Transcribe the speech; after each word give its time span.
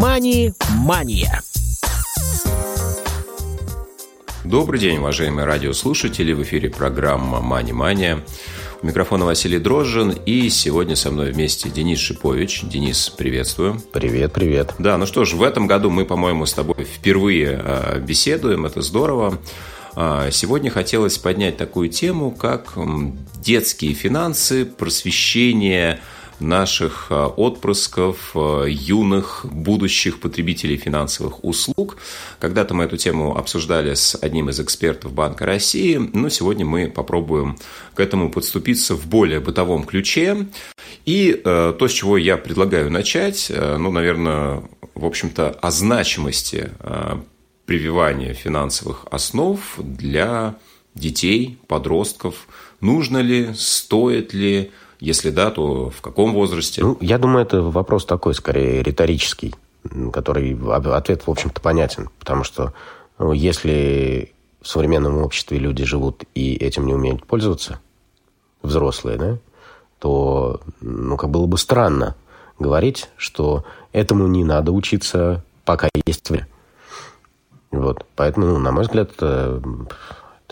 «Мани-мания». 0.00 1.42
Добрый 4.44 4.78
день, 4.78 4.98
уважаемые 4.98 5.44
радиослушатели. 5.44 6.32
В 6.32 6.44
эфире 6.44 6.70
программа 6.70 7.40
«Мани-мания». 7.40 8.20
У 8.80 8.86
микрофона 8.86 9.24
Василий 9.24 9.58
Дрожжин. 9.58 10.10
И 10.24 10.50
сегодня 10.50 10.94
со 10.94 11.10
мной 11.10 11.32
вместе 11.32 11.68
Денис 11.68 11.98
Шипович. 11.98 12.62
Денис, 12.62 13.08
приветствую. 13.08 13.82
Привет, 13.92 14.32
привет. 14.32 14.72
Да, 14.78 14.98
ну 14.98 15.04
что 15.04 15.24
ж, 15.24 15.32
в 15.32 15.42
этом 15.42 15.66
году 15.66 15.90
мы, 15.90 16.04
по-моему, 16.04 16.46
с 16.46 16.52
тобой 16.52 16.84
впервые 16.84 17.60
а, 17.60 17.98
беседуем. 17.98 18.66
Это 18.66 18.82
здорово. 18.82 19.40
А, 19.96 20.30
сегодня 20.30 20.70
хотелось 20.70 21.18
поднять 21.18 21.56
такую 21.56 21.88
тему, 21.88 22.30
как 22.30 22.74
детские 23.42 23.94
финансы, 23.94 24.64
просвещение– 24.64 25.98
наших 26.40 27.06
а, 27.10 27.26
отпрысков, 27.26 28.32
а, 28.34 28.64
юных, 28.64 29.44
будущих 29.44 30.20
потребителей 30.20 30.76
финансовых 30.76 31.44
услуг. 31.44 31.98
Когда-то 32.40 32.74
мы 32.74 32.84
эту 32.84 32.96
тему 32.96 33.36
обсуждали 33.36 33.94
с 33.94 34.16
одним 34.20 34.50
из 34.50 34.60
экспертов 34.60 35.12
Банка 35.12 35.46
России, 35.46 35.96
но 35.96 36.28
сегодня 36.28 36.64
мы 36.64 36.88
попробуем 36.88 37.58
к 37.94 38.00
этому 38.00 38.30
подступиться 38.30 38.94
в 38.94 39.06
более 39.06 39.40
бытовом 39.40 39.84
ключе. 39.84 40.46
И 41.04 41.40
э, 41.44 41.74
то, 41.78 41.88
с 41.88 41.92
чего 41.92 42.16
я 42.16 42.36
предлагаю 42.36 42.90
начать, 42.90 43.50
ну, 43.50 43.90
наверное, 43.90 44.62
в 44.94 45.04
общем-то, 45.04 45.50
о 45.50 45.70
значимости 45.70 46.70
прививания 47.66 48.32
финансовых 48.32 49.06
основ 49.10 49.60
для 49.78 50.56
детей, 50.94 51.58
подростков. 51.66 52.48
Нужно 52.80 53.18
ли, 53.18 53.50
стоит 53.54 54.32
ли, 54.32 54.70
если 55.00 55.30
да, 55.30 55.50
то 55.50 55.90
в 55.90 56.00
каком 56.00 56.32
возрасте? 56.32 56.82
Ну, 56.82 56.96
я 57.00 57.18
думаю, 57.18 57.44
это 57.44 57.62
вопрос 57.62 58.04
такой, 58.04 58.34
скорее, 58.34 58.82
риторический, 58.82 59.54
который 60.12 60.58
ответ, 60.94 61.26
в 61.26 61.30
общем-то, 61.30 61.60
понятен. 61.60 62.10
Потому 62.18 62.44
что 62.44 62.72
ну, 63.18 63.32
если 63.32 64.32
в 64.60 64.68
современном 64.68 65.18
обществе 65.18 65.58
люди 65.58 65.84
живут 65.84 66.24
и 66.34 66.54
этим 66.54 66.86
не 66.86 66.94
умеют 66.94 67.24
пользоваться, 67.24 67.80
взрослые, 68.62 69.18
да, 69.18 69.38
то, 69.98 70.60
ну, 70.80 71.16
как 71.16 71.30
было 71.30 71.46
бы 71.46 71.58
странно 71.58 72.16
говорить, 72.58 73.08
что 73.16 73.64
этому 73.92 74.26
не 74.26 74.44
надо 74.44 74.72
учиться, 74.72 75.44
пока 75.64 75.88
есть 76.06 76.28
время. 76.28 76.48
Вот. 77.70 78.04
Поэтому, 78.16 78.58
на 78.58 78.72
мой 78.72 78.84
взгляд, 78.84 79.10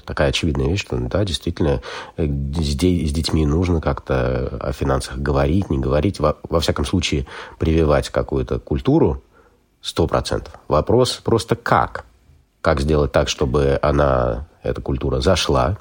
такая 0.07 0.29
очевидная 0.29 0.69
вещь, 0.69 0.83
что 0.83 0.97
да, 0.97 1.25
действительно 1.25 1.83
э, 2.17 2.27
с, 2.27 2.75
детьми 2.75 3.45
нужно 3.45 3.81
как-то 3.81 4.57
о 4.61 4.73
финансах 4.73 5.19
говорить, 5.19 5.69
не 5.69 5.79
говорить. 5.79 6.21
Во, 6.21 6.37
во 6.49 6.61
всяком 6.61 6.85
случае, 6.85 7.27
прививать 7.59 8.09
какую-то 8.09 8.59
культуру 8.59 9.23
сто 9.83 10.07
процентов. 10.07 10.55
Вопрос 10.69 11.21
просто 11.23 11.57
как? 11.57 12.07
Как 12.61 12.81
сделать 12.81 13.13
так, 13.13 13.29
чтобы 13.29 13.79
она, 13.83 14.49
эта 14.63 14.81
культура, 14.81 15.21
зашла, 15.21 15.79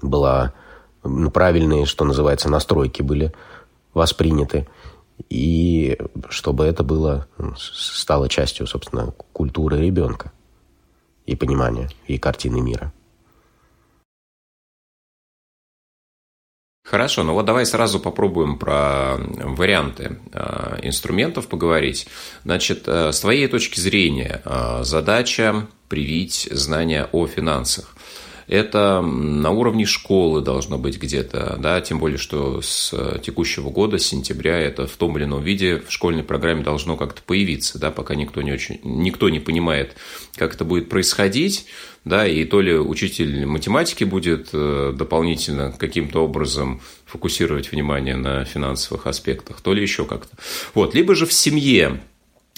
была 0.00 0.52
ну, 1.04 1.30
правильные, 1.30 1.86
что 1.86 2.04
называется, 2.04 2.48
настройки 2.48 3.02
были 3.02 3.32
восприняты, 3.94 4.66
и 5.28 5.98
чтобы 6.28 6.64
это 6.64 6.82
было, 6.82 7.28
ну, 7.38 7.54
стало 7.56 8.28
частью, 8.28 8.66
собственно, 8.66 9.12
культуры 9.32 9.78
ребенка 9.78 10.32
и 11.26 11.36
понимания, 11.36 11.88
и 12.06 12.18
картины 12.18 12.60
мира. 12.60 12.92
Хорошо, 16.92 17.22
ну 17.22 17.32
вот 17.32 17.46
давай 17.46 17.64
сразу 17.64 17.98
попробуем 17.98 18.58
про 18.58 19.16
варианты 19.16 20.18
э, 20.30 20.80
инструментов 20.82 21.48
поговорить. 21.48 22.06
Значит, 22.44 22.82
э, 22.86 23.12
с 23.12 23.20
твоей 23.20 23.48
точки 23.48 23.80
зрения, 23.80 24.42
э, 24.44 24.80
задача 24.82 25.66
привить 25.88 26.50
знания 26.50 27.08
о 27.10 27.26
финансах 27.26 27.96
это 28.46 29.00
на 29.00 29.50
уровне 29.50 29.84
школы 29.84 30.40
должно 30.40 30.78
быть 30.78 30.98
где-то, 30.98 31.56
да, 31.58 31.80
тем 31.80 31.98
более, 31.98 32.18
что 32.18 32.60
с 32.60 33.20
текущего 33.22 33.70
года, 33.70 33.98
с 33.98 34.06
сентября, 34.06 34.58
это 34.58 34.86
в 34.86 34.96
том 34.96 35.16
или 35.16 35.24
ином 35.24 35.42
виде 35.42 35.82
в 35.86 35.92
школьной 35.92 36.22
программе 36.22 36.62
должно 36.62 36.96
как-то 36.96 37.22
появиться, 37.22 37.78
да, 37.78 37.90
пока 37.90 38.14
никто 38.14 38.42
не 38.42 38.52
очень, 38.52 38.80
никто 38.84 39.28
не 39.28 39.40
понимает, 39.40 39.96
как 40.36 40.54
это 40.54 40.64
будет 40.64 40.88
происходить, 40.88 41.66
да, 42.04 42.26
и 42.26 42.44
то 42.44 42.60
ли 42.60 42.74
учитель 42.76 43.46
математики 43.46 44.04
будет 44.04 44.48
э, 44.52 44.92
дополнительно 44.96 45.72
каким-то 45.72 46.24
образом 46.24 46.80
фокусировать 47.06 47.70
внимание 47.70 48.16
на 48.16 48.44
финансовых 48.44 49.06
аспектах, 49.06 49.60
то 49.60 49.72
ли 49.72 49.82
еще 49.82 50.04
как-то. 50.04 50.36
Вот, 50.74 50.94
либо 50.94 51.14
же 51.14 51.26
в 51.26 51.32
семье 51.32 52.00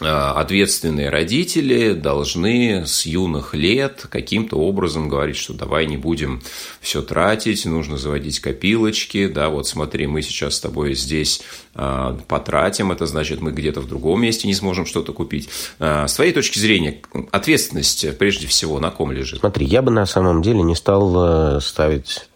ответственные 0.01 1.09
родители 1.09 1.93
должны 1.93 2.85
с 2.85 3.07
юных 3.07 3.55
лет 3.55 4.07
каким-то 4.11 4.57
образом 4.57 5.09
говорить, 5.09 5.37
что 5.37 5.55
давай 5.55 5.87
не 5.87 5.97
будем 5.97 6.43
все 6.81 7.01
тратить, 7.01 7.65
нужно 7.65 7.97
заводить 7.97 8.41
копилочки, 8.41 9.29
да, 9.29 9.51
вот 9.51 9.69
смотри, 9.69 10.09
мы 10.09 10.23
сейчас 10.23 10.57
с 10.57 10.61
тобой 10.61 10.95
здесь 10.95 11.43
а, 11.77 12.19
потратим, 12.27 12.91
это 12.91 13.07
значит, 13.07 13.41
мы 13.41 13.53
где-то 13.53 13.81
в 13.81 13.87
другом 13.87 14.23
месте 14.23 14.49
не 14.49 14.55
сможем 14.55 14.85
что-то 14.85 15.13
купить. 15.13 15.49
А, 15.79 16.09
с 16.09 16.15
твоей 16.15 16.33
точки 16.33 16.59
зрения, 16.59 17.01
ответственность 17.31 18.19
прежде 18.19 18.49
всего 18.49 18.81
на 18.81 18.91
ком 18.91 19.13
лежит? 19.13 19.41
Смотри, 19.41 19.65
я 19.65 19.81
бы 19.81 19.93
на 19.93 20.07
самом 20.07 20.43
деле 20.43 20.63
не 20.63 20.75
стал 20.75 21.57
э, 21.57 21.61
ставить 21.61 22.29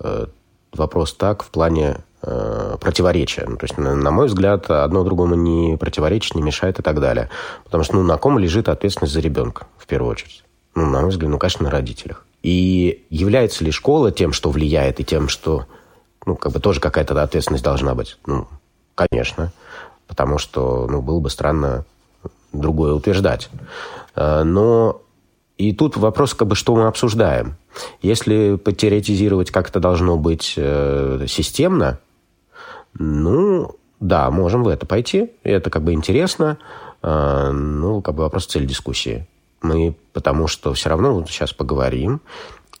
э, 0.00 0.26
вопрос 0.72 1.12
так 1.12 1.42
в 1.42 1.50
плане 1.50 1.98
Э, 2.24 2.76
противоречия. 2.80 3.44
Ну, 3.48 3.56
то 3.56 3.64
есть, 3.64 3.76
на, 3.78 4.10
мой 4.12 4.28
взгляд, 4.28 4.70
одно 4.70 5.02
другому 5.02 5.34
не 5.34 5.76
противоречит, 5.76 6.36
не 6.36 6.42
мешает 6.42 6.78
и 6.78 6.82
так 6.82 7.00
далее. 7.00 7.28
Потому 7.64 7.82
что 7.82 7.96
ну, 7.96 8.04
на 8.04 8.16
ком 8.16 8.38
лежит 8.38 8.68
ответственность 8.68 9.12
за 9.12 9.18
ребенка, 9.18 9.66
в 9.76 9.88
первую 9.88 10.12
очередь? 10.12 10.44
Ну, 10.76 10.86
на 10.86 11.00
мой 11.00 11.10
взгляд, 11.10 11.30
ну, 11.30 11.38
конечно, 11.38 11.64
на 11.64 11.70
родителях. 11.70 12.24
И 12.44 13.04
является 13.10 13.64
ли 13.64 13.72
школа 13.72 14.12
тем, 14.12 14.32
что 14.32 14.50
влияет, 14.50 15.00
и 15.00 15.04
тем, 15.04 15.28
что, 15.28 15.66
ну, 16.24 16.36
как 16.36 16.52
бы 16.52 16.60
тоже 16.60 16.78
какая-то 16.78 17.20
ответственность 17.20 17.64
должна 17.64 17.96
быть? 17.96 18.16
Ну, 18.24 18.46
конечно. 18.94 19.52
Потому 20.06 20.38
что, 20.38 20.86
ну, 20.88 21.02
было 21.02 21.18
бы 21.18 21.28
странно 21.28 21.84
другое 22.52 22.92
утверждать. 22.92 23.50
Э, 24.14 24.44
но 24.44 25.02
и 25.58 25.72
тут 25.72 25.96
вопрос, 25.96 26.34
как 26.34 26.46
бы, 26.46 26.54
что 26.54 26.76
мы 26.76 26.86
обсуждаем. 26.86 27.56
Если 28.00 28.54
потеоретизировать, 28.54 29.50
как 29.50 29.70
это 29.70 29.80
должно 29.80 30.16
быть 30.16 30.54
э, 30.56 31.26
системно, 31.26 31.98
ну, 32.94 33.76
да, 34.00 34.30
можем 34.30 34.64
в 34.64 34.68
это 34.68 34.86
пойти. 34.86 35.30
Это 35.42 35.70
как 35.70 35.82
бы 35.82 35.92
интересно. 35.92 36.58
А, 37.02 37.50
ну, 37.50 38.02
как 38.02 38.14
бы 38.14 38.22
вопрос 38.22 38.46
цель 38.46 38.66
дискуссии. 38.66 39.26
Мы 39.62 39.94
потому 40.12 40.48
что 40.48 40.74
все 40.74 40.88
равно 40.88 41.14
вот 41.14 41.28
сейчас 41.28 41.52
поговорим. 41.52 42.20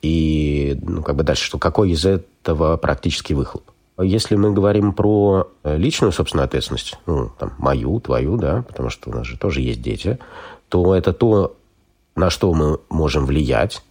И, 0.00 0.78
ну, 0.82 1.02
как 1.02 1.16
бы 1.16 1.22
дальше, 1.22 1.44
что 1.44 1.58
какой 1.58 1.90
из 1.90 2.04
этого 2.04 2.76
практический 2.76 3.34
выхлоп. 3.34 3.62
Если 4.00 4.34
мы 4.34 4.52
говорим 4.52 4.92
про 4.94 5.48
личную 5.62 6.12
собственную 6.12 6.46
ответственность, 6.46 6.98
ну, 7.06 7.30
там, 7.38 7.52
мою, 7.58 8.00
твою, 8.00 8.36
да, 8.36 8.62
потому 8.62 8.90
что 8.90 9.10
у 9.10 9.12
нас 9.12 9.26
же 9.26 9.38
тоже 9.38 9.60
есть 9.60 9.80
дети, 9.80 10.18
то 10.68 10.94
это 10.94 11.12
то, 11.12 11.56
на 12.16 12.30
что 12.30 12.52
мы 12.52 12.80
можем 12.88 13.26
влиять, 13.26 13.82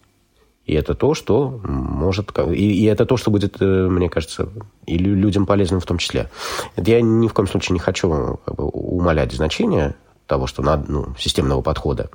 и 0.64 0.74
это 0.74 0.94
то, 0.94 1.14
что 1.14 1.60
может... 1.64 2.38
И, 2.38 2.82
и 2.82 2.84
это 2.84 3.04
то, 3.04 3.16
что 3.16 3.30
будет, 3.30 3.60
э, 3.60 3.88
мне 3.88 4.08
кажется, 4.08 4.48
и 4.86 4.96
людям 4.96 5.44
полезным 5.44 5.80
в 5.80 5.86
том 5.86 5.98
числе. 5.98 6.30
Это 6.76 6.90
я 6.90 7.00
ни 7.00 7.26
в 7.26 7.32
коем 7.32 7.48
случае 7.48 7.74
не 7.74 7.80
хочу 7.80 8.38
как 8.44 8.54
бы, 8.54 8.64
умалять 8.68 9.32
значение 9.32 9.96
того, 10.26 10.46
что 10.46 10.62
надо, 10.62 10.90
ну, 10.90 11.14
системного 11.18 11.62
подхода 11.62 12.10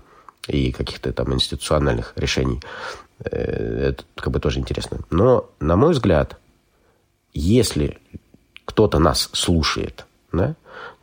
и 0.48 0.72
каких-то 0.72 1.12
там 1.12 1.34
институциональных 1.34 2.14
решений. 2.16 2.62
Э, 3.20 3.90
это 3.90 4.04
как 4.16 4.32
бы 4.32 4.40
тоже 4.40 4.60
интересно. 4.60 5.00
Но, 5.10 5.50
на 5.60 5.76
мой 5.76 5.92
взгляд, 5.92 6.38
если 7.34 7.98
кто-то 8.64 9.00
нас 9.00 9.30
слушает, 9.34 10.06
да, 10.32 10.56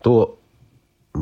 то 0.02 0.38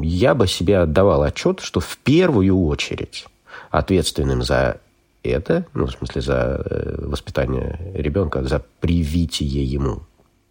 я 0.01 0.35
бы 0.35 0.47
себе 0.47 0.79
отдавал 0.79 1.23
отчет, 1.23 1.61
что 1.61 1.81
в 1.81 1.99
первую 1.99 2.65
очередь 2.67 3.27
ответственным 3.71 4.43
за 4.43 4.81
это, 5.23 5.67
ну, 5.75 5.87
в 5.87 5.93
смысле, 5.93 6.21
за 6.21 6.63
э, 6.65 7.07
воспитание 7.07 7.79
ребенка, 7.95 8.43
за 8.43 8.65
привитие 8.81 9.65
ему 9.65 10.03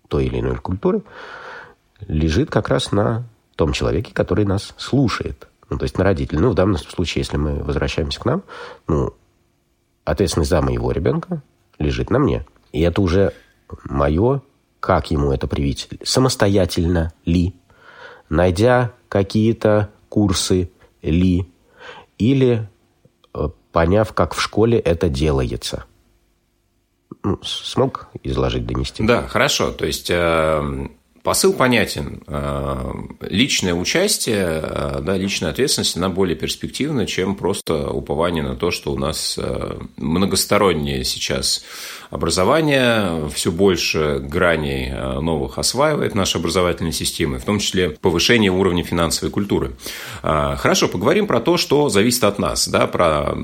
той 0.07 0.25
или 0.25 0.39
иной 0.39 0.55
культуры, 0.57 1.03
лежит 2.07 2.49
как 2.49 2.69
раз 2.69 2.91
на 2.91 3.23
том 3.55 3.73
человеке, 3.73 4.13
который 4.13 4.45
нас 4.45 4.73
слушает. 4.77 5.47
Ну, 5.69 5.77
то 5.77 5.83
есть 5.83 5.97
на 5.97 6.03
родителе. 6.03 6.39
Ну, 6.39 6.51
в 6.51 6.55
данном 6.55 6.77
случае, 6.77 7.21
если 7.21 7.37
мы 7.37 7.63
возвращаемся 7.63 8.19
к 8.19 8.25
нам, 8.25 8.43
ну, 8.87 9.13
ответственность 10.03 10.49
за 10.49 10.61
моего 10.61 10.91
ребенка 10.91 11.41
лежит 11.79 12.09
на 12.09 12.19
мне. 12.19 12.45
И 12.71 12.81
это 12.81 13.01
уже 13.01 13.33
мое, 13.83 14.41
как 14.79 15.11
ему 15.11 15.31
это 15.31 15.47
привить, 15.47 15.89
самостоятельно 16.03 17.13
ли, 17.25 17.53
найдя 18.29 18.91
какие-то 19.09 19.89
курсы 20.09 20.71
ли, 21.01 21.47
или 22.17 22.69
поняв, 23.71 24.13
как 24.13 24.33
в 24.33 24.41
школе 24.41 24.79
это 24.79 25.09
делается. 25.09 25.85
Ну, 27.23 27.39
смог 27.43 28.09
изложить, 28.23 28.65
донести? 28.65 29.03
Да, 29.03 29.27
хорошо. 29.27 29.71
То 29.71 29.85
есть, 29.85 30.09
э, 30.09 30.87
Посыл 31.23 31.53
понятен. 31.53 32.23
Личное 33.21 33.73
участие, 33.75 34.61
да, 35.01 35.17
личная 35.17 35.51
ответственность, 35.51 35.95
она 35.95 36.09
более 36.09 36.35
перспективна, 36.35 37.05
чем 37.05 37.35
просто 37.35 37.89
упование 37.89 38.43
на 38.43 38.55
то, 38.55 38.71
что 38.71 38.91
у 38.91 38.97
нас 38.97 39.39
многостороннее 39.97 41.03
сейчас 41.03 41.63
образование, 42.09 43.29
все 43.33 43.51
больше 43.51 44.19
граней 44.19 44.91
новых 44.91 45.57
осваивает 45.57 46.15
наша 46.15 46.39
образовательная 46.39 46.91
система, 46.91 47.39
в 47.39 47.45
том 47.45 47.59
числе 47.59 47.91
повышение 47.91 48.51
уровня 48.51 48.83
финансовой 48.83 49.31
культуры. 49.31 49.73
Хорошо, 50.21 50.87
поговорим 50.87 51.27
про 51.27 51.39
то, 51.39 51.57
что 51.57 51.89
зависит 51.89 52.23
от 52.23 52.39
нас, 52.39 52.67
да, 52.67 52.87
про 52.87 53.37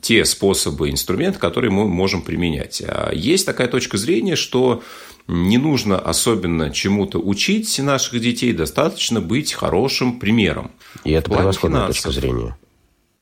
те 0.00 0.24
способы, 0.24 0.90
инструменты, 0.90 1.38
которые 1.38 1.70
мы 1.70 1.86
можем 1.86 2.22
применять. 2.22 2.82
Есть 3.12 3.44
такая 3.44 3.66
точка 3.68 3.98
зрения, 3.98 4.36
что 4.36 4.82
не 5.28 5.58
нужно 5.58 5.98
особенно 5.98 6.70
чему-то 6.70 7.18
учить 7.18 7.78
наших 7.78 8.20
детей, 8.20 8.52
достаточно 8.52 9.20
быть 9.20 9.52
хорошим 9.52 10.18
примером. 10.18 10.72
И 11.04 11.12
это 11.12 11.30
превосходная 11.30 11.86
точка 11.86 12.10
зрения. 12.10 12.56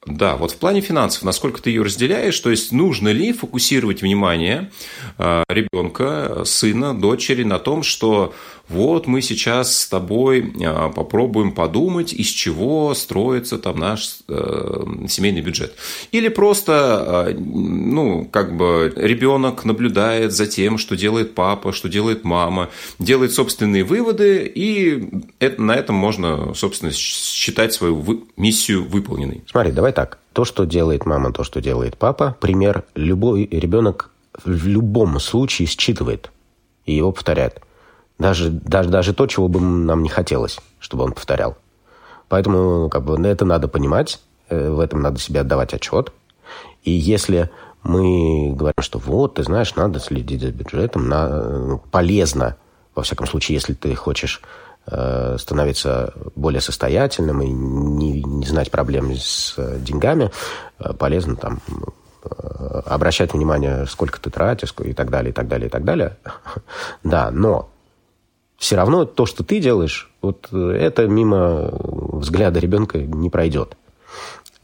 Да, 0.07 0.37
вот 0.37 0.53
в 0.53 0.57
плане 0.57 0.81
финансов, 0.81 1.25
насколько 1.25 1.61
ты 1.61 1.71
ее 1.71 1.83
разделяешь, 1.83 2.39
то 2.39 2.51
есть 2.51 2.71
нужно 2.71 3.09
ли 3.09 3.33
фокусировать 3.33 4.03
внимание 4.03 4.71
э, 5.19 5.43
ребенка, 5.49 6.43
сына, 6.45 6.95
дочери 6.95 7.43
на 7.43 7.59
том, 7.59 7.83
что 7.83 8.33
вот 8.69 9.07
мы 9.07 9.21
сейчас 9.21 9.79
с 9.79 9.89
тобой 9.89 10.53
э, 10.61 10.91
попробуем 10.95 11.53
подумать, 11.53 12.13
из 12.13 12.29
чего 12.29 12.95
строится 12.95 13.59
там 13.59 13.79
наш 13.79 14.19
э, 14.29 14.85
семейный 15.09 15.41
бюджет. 15.41 15.75
Или 16.13 16.29
просто, 16.29 17.35
ну, 17.37 18.25
как 18.31 18.57
бы 18.57 18.93
ребенок 18.97 19.65
наблюдает 19.65 20.33
за 20.33 20.47
тем, 20.47 20.79
что 20.79 20.97
делает 20.97 21.35
папа, 21.35 21.73
что 21.73 21.89
делает 21.89 22.25
мама, 22.25 22.71
делает 23.01 23.33
собственные 23.33 23.83
выводы, 23.83 24.51
и 24.53 25.09
на 25.59 25.73
этом 25.73 25.97
можно, 25.97 26.55
собственно, 26.55 26.93
считать 26.93 27.73
свою 27.73 28.25
миссию 28.37 28.85
выполненной. 28.85 29.43
Смотри, 29.51 29.73
давай 29.73 29.93
так. 29.97 30.19
То, 30.35 30.45
что 30.45 30.65
делает 30.67 31.07
мама, 31.07 31.33
то, 31.33 31.43
что 31.43 31.63
делает 31.63 31.97
папа, 31.97 32.37
пример 32.39 32.85
любой 32.95 33.47
ребенок 33.47 34.11
в 34.45 34.67
любом 34.67 35.19
случае 35.19 35.67
считывает 35.67 36.31
и 36.85 36.95
его 36.95 37.13
повторяет. 37.13 37.63
Даже, 38.19 38.51
даже, 38.51 38.91
даже 38.91 39.15
то, 39.15 39.27
чего 39.27 39.49
бы 39.49 39.59
нам 39.59 40.03
не 40.03 40.11
хотелось, 40.11 40.61
чтобы 40.81 41.05
он 41.05 41.13
повторял. 41.13 41.57
Поэтому 42.29 42.91
как 42.91 43.05
бы, 43.05 43.19
это 43.27 43.47
надо 43.47 43.69
понимать, 43.69 44.21
э, 44.51 44.69
в 44.69 44.81
этом 44.81 45.01
надо 45.01 45.19
себе 45.19 45.41
отдавать 45.41 45.73
отчет. 45.73 46.13
И 46.83 46.91
если 46.91 47.51
мы 47.83 48.53
говорим, 48.55 48.83
что 48.83 48.99
вот, 48.99 49.35
ты 49.35 49.45
знаешь, 49.45 49.75
надо 49.77 49.99
следить 49.99 50.43
за 50.43 50.51
бюджетом, 50.51 51.09
на, 51.09 51.29
э, 51.31 51.79
полезно, 51.91 52.57
во 52.95 53.03
всяком 53.03 53.27
случае, 53.27 53.55
если 53.55 53.73
ты 53.73 53.95
хочешь 53.95 54.43
Э, 54.89 55.37
становиться 55.37 56.15
более 56.37 56.61
состоятельным 56.61 57.43
и 57.43 57.49
не, 57.49 58.23
не 58.23 58.47
знать 58.47 58.71
проблем 58.71 59.13
с 59.17 59.55
э, 59.57 59.79
деньгами, 59.81 60.31
э, 60.79 60.93
полезно 60.93 61.35
там 61.35 61.61
обращать 62.85 63.33
внимание, 63.35 63.87
сколько 63.87 64.21
ты 64.21 64.31
тратишь 64.31 64.75
и 64.85 64.93
так 64.93 65.11
далее, 65.11 65.31
и 65.31 65.33
так 65.33 65.49
далее, 65.49 65.67
и 65.67 65.71
так 65.71 65.85
далее. 65.85 66.17
Да, 67.05 67.31
но 67.33 67.69
все 68.59 68.77
равно 68.77 69.05
то, 69.05 69.27
что 69.27 69.43
ты 69.43 69.61
делаешь, 69.61 70.11
вот 70.23 70.53
это 70.53 71.09
мимо 71.09 71.71
взгляда 71.73 72.61
ребенка 72.61 72.99
не 72.99 73.29
пройдет. 73.29 73.77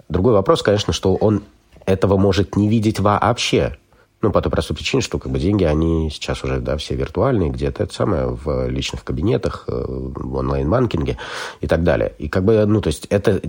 Другой 0.09 0.35
вопрос, 0.35 0.63
конечно, 0.63 0.93
что 0.93 1.15
он 1.17 1.43
этого 1.85 2.17
может 2.17 2.57
не 2.57 2.69
видеть 2.69 3.01
вообще. 3.01 3.77
Ну, 4.23 4.31
по 4.31 4.41
той 4.41 4.53
простой 4.53 4.77
причине, 4.77 5.03
что 5.03 5.19
как 5.19 5.33
бы 5.33 5.41
деньги, 5.41 5.65
они 5.65 6.09
сейчас 6.09 6.45
уже, 6.45 6.61
да, 6.61 6.77
все 6.77 6.95
виртуальные, 6.95 7.51
где-то 7.51 7.83
это 7.83 7.93
самое, 7.93 8.29
в 8.29 8.69
личных 8.69 9.03
кабинетах, 9.03 9.65
э, 9.67 9.85
в 9.85 10.37
онлайн-банкинге 10.37 11.19
и 11.61 11.67
так 11.67 11.83
далее. 11.83 12.15
И 12.19 12.29
как 12.29 12.45
бы, 12.45 12.65
ну, 12.65 12.81
то 12.81 12.87
есть 12.87 13.07
это 13.07 13.41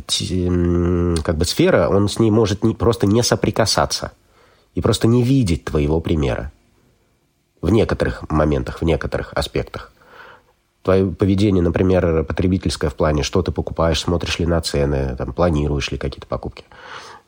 как 1.22 1.38
бы 1.38 1.46
сфера, 1.46 1.90
он 1.90 2.10
с 2.10 2.18
ней 2.18 2.32
может 2.32 2.64
не, 2.64 2.74
просто 2.74 3.06
не 3.06 3.22
соприкасаться 3.22 4.14
и 4.74 4.82
просто 4.82 5.08
не 5.08 5.22
видеть 5.22 5.66
твоего 5.66 6.02
примера 6.02 6.52
в 7.62 7.70
некоторых 7.70 8.28
моментах, 8.32 8.82
в 8.82 8.84
некоторых 8.84 9.32
аспектах. 9.36 9.92
Твое 10.82 11.06
поведение, 11.06 11.62
например, 11.62 12.24
потребительское 12.24 12.90
в 12.90 12.96
плане, 12.96 13.22
что 13.22 13.44
ты 13.44 13.52
покупаешь, 13.52 14.02
смотришь 14.02 14.40
ли 14.40 14.48
на 14.48 14.60
цены, 14.60 15.16
там, 15.18 15.34
планируешь 15.34 15.92
ли 15.92 16.00
какие-то 16.00 16.26
покупки– 16.26 16.64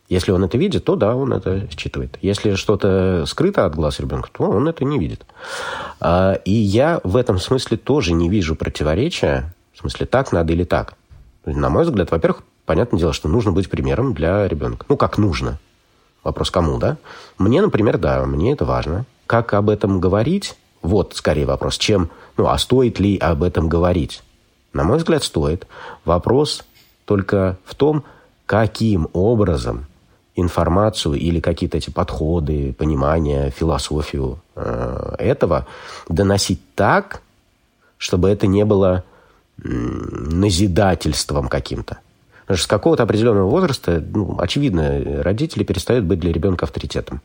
если 0.07 0.31
он 0.31 0.43
это 0.43 0.57
видит, 0.57 0.85
то 0.85 0.95
да, 0.95 1.15
он 1.15 1.33
это 1.33 1.67
считывает. 1.75 2.17
Если 2.21 2.55
что-то 2.55 3.23
скрыто 3.25 3.65
от 3.65 3.75
глаз 3.75 3.99
ребенка, 3.99 4.29
то 4.31 4.43
он 4.43 4.67
это 4.67 4.85
не 4.85 4.99
видит. 4.99 5.25
А, 5.99 6.33
и 6.45 6.51
я 6.51 7.01
в 7.03 7.17
этом 7.17 7.39
смысле 7.39 7.77
тоже 7.77 8.13
не 8.13 8.29
вижу 8.29 8.55
противоречия. 8.55 9.53
В 9.73 9.79
смысле, 9.79 10.05
так 10.05 10.31
надо 10.31 10.53
или 10.53 10.63
так. 10.63 10.93
На 11.45 11.69
мой 11.69 11.83
взгляд, 11.83 12.11
во-первых, 12.11 12.43
понятное 12.65 12.99
дело, 12.99 13.13
что 13.13 13.29
нужно 13.29 13.51
быть 13.51 13.69
примером 13.69 14.13
для 14.13 14.47
ребенка. 14.47 14.85
Ну, 14.89 14.95
как 14.95 15.17
нужно. 15.17 15.59
Вопрос 16.23 16.51
кому, 16.51 16.77
да? 16.77 16.97
Мне, 17.37 17.61
например, 17.61 17.97
да, 17.97 18.25
мне 18.25 18.53
это 18.53 18.65
важно. 18.65 19.05
Как 19.25 19.53
об 19.53 19.69
этом 19.69 19.99
говорить? 19.99 20.55
Вот, 20.83 21.15
скорее, 21.15 21.47
вопрос. 21.47 21.77
Чем, 21.79 22.11
ну, 22.37 22.47
а 22.47 22.57
стоит 22.59 22.99
ли 22.99 23.17
об 23.17 23.41
этом 23.41 23.69
говорить? 23.69 24.21
На 24.71 24.83
мой 24.83 24.97
взгляд, 24.97 25.23
стоит. 25.23 25.65
Вопрос 26.03 26.63
только 27.05 27.57
в 27.65 27.73
том, 27.73 28.03
каким 28.45 29.07
образом 29.13 29.87
информацию 30.35 31.15
или 31.15 31.39
какие-то 31.39 31.77
эти 31.77 31.89
подходы, 31.89 32.73
понимание, 32.73 33.51
философию 33.51 34.39
э, 34.55 35.15
этого 35.17 35.65
доносить 36.09 36.59
так, 36.75 37.21
чтобы 37.97 38.29
это 38.29 38.47
не 38.47 38.65
было 38.65 39.03
назидательством 39.57 41.47
каким-то. 41.47 41.99
Потому 42.41 42.57
что 42.57 42.65
с 42.65 42.67
какого-то 42.67 43.03
определенного 43.03 43.49
возраста, 43.49 44.03
ну, 44.13 44.37
очевидно, 44.39 45.23
родители 45.23 45.63
перестают 45.63 46.05
быть 46.05 46.19
для 46.19 46.31
ребенка 46.31 46.65
авторитетом. 46.65 47.21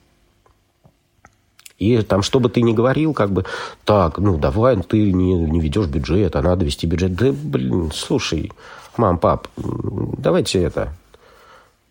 И 1.78 2.00
там, 2.02 2.22
что 2.22 2.40
бы 2.40 2.48
ты 2.48 2.62
ни 2.62 2.72
говорил, 2.72 3.14
как 3.14 3.30
бы, 3.30 3.44
так, 3.84 4.18
ну, 4.18 4.38
давай, 4.38 4.76
ты 4.82 5.12
не, 5.12 5.34
не 5.34 5.60
ведешь 5.60 5.86
бюджет, 5.86 6.36
а 6.36 6.42
надо 6.42 6.64
вести 6.64 6.86
бюджет. 6.86 7.14
Да, 7.14 7.32
блин, 7.32 7.90
слушай, 7.92 8.52
мам, 8.96 9.18
пап, 9.18 9.48
давайте 9.56 10.62
это, 10.62 10.92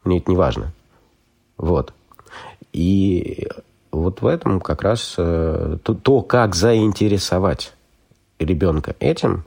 мне 0.03 0.19
это 0.19 0.31
не 0.31 0.37
важно. 0.37 0.71
Вот. 1.59 1.93
И 2.71 3.47
вот 3.91 4.21
в 4.21 4.25
этом 4.25 4.61
как 4.61 4.81
раз 4.81 5.15
э, 5.17 5.77
то, 5.83 5.93
то, 5.93 6.21
как 6.21 6.55
заинтересовать 6.55 7.73
ребенка 8.39 8.95
этим, 8.99 9.43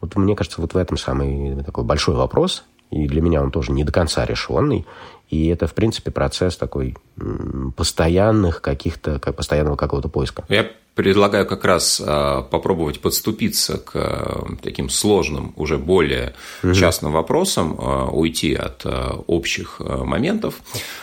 вот 0.00 0.14
мне 0.16 0.36
кажется, 0.36 0.60
вот 0.60 0.74
в 0.74 0.76
этом 0.76 0.98
самый 0.98 1.62
такой 1.64 1.84
большой 1.84 2.14
вопрос, 2.14 2.64
и 2.90 3.08
для 3.08 3.22
меня 3.22 3.42
он 3.42 3.50
тоже 3.50 3.72
не 3.72 3.84
до 3.84 3.90
конца 3.90 4.24
решенный, 4.26 4.86
и 5.28 5.48
это, 5.48 5.66
в 5.66 5.74
принципе, 5.74 6.10
процесс 6.10 6.56
такой 6.56 6.96
постоянных 7.76 8.60
каких-то, 8.60 9.18
постоянного 9.18 9.76
какого-то 9.76 10.08
поиска. 10.08 10.44
Я 10.48 10.70
предлагаю 10.96 11.46
как 11.46 11.64
раз 11.64 12.02
а, 12.04 12.42
попробовать 12.42 13.00
подступиться 13.00 13.76
к 13.76 13.90
а, 13.94 14.46
таким 14.62 14.88
сложным, 14.88 15.52
уже 15.56 15.76
более 15.76 16.34
угу. 16.62 16.72
частным 16.72 17.12
вопросам, 17.12 17.76
а, 17.78 18.06
уйти 18.06 18.54
от 18.54 18.84
общих 19.26 19.78
моментов. 19.78 20.54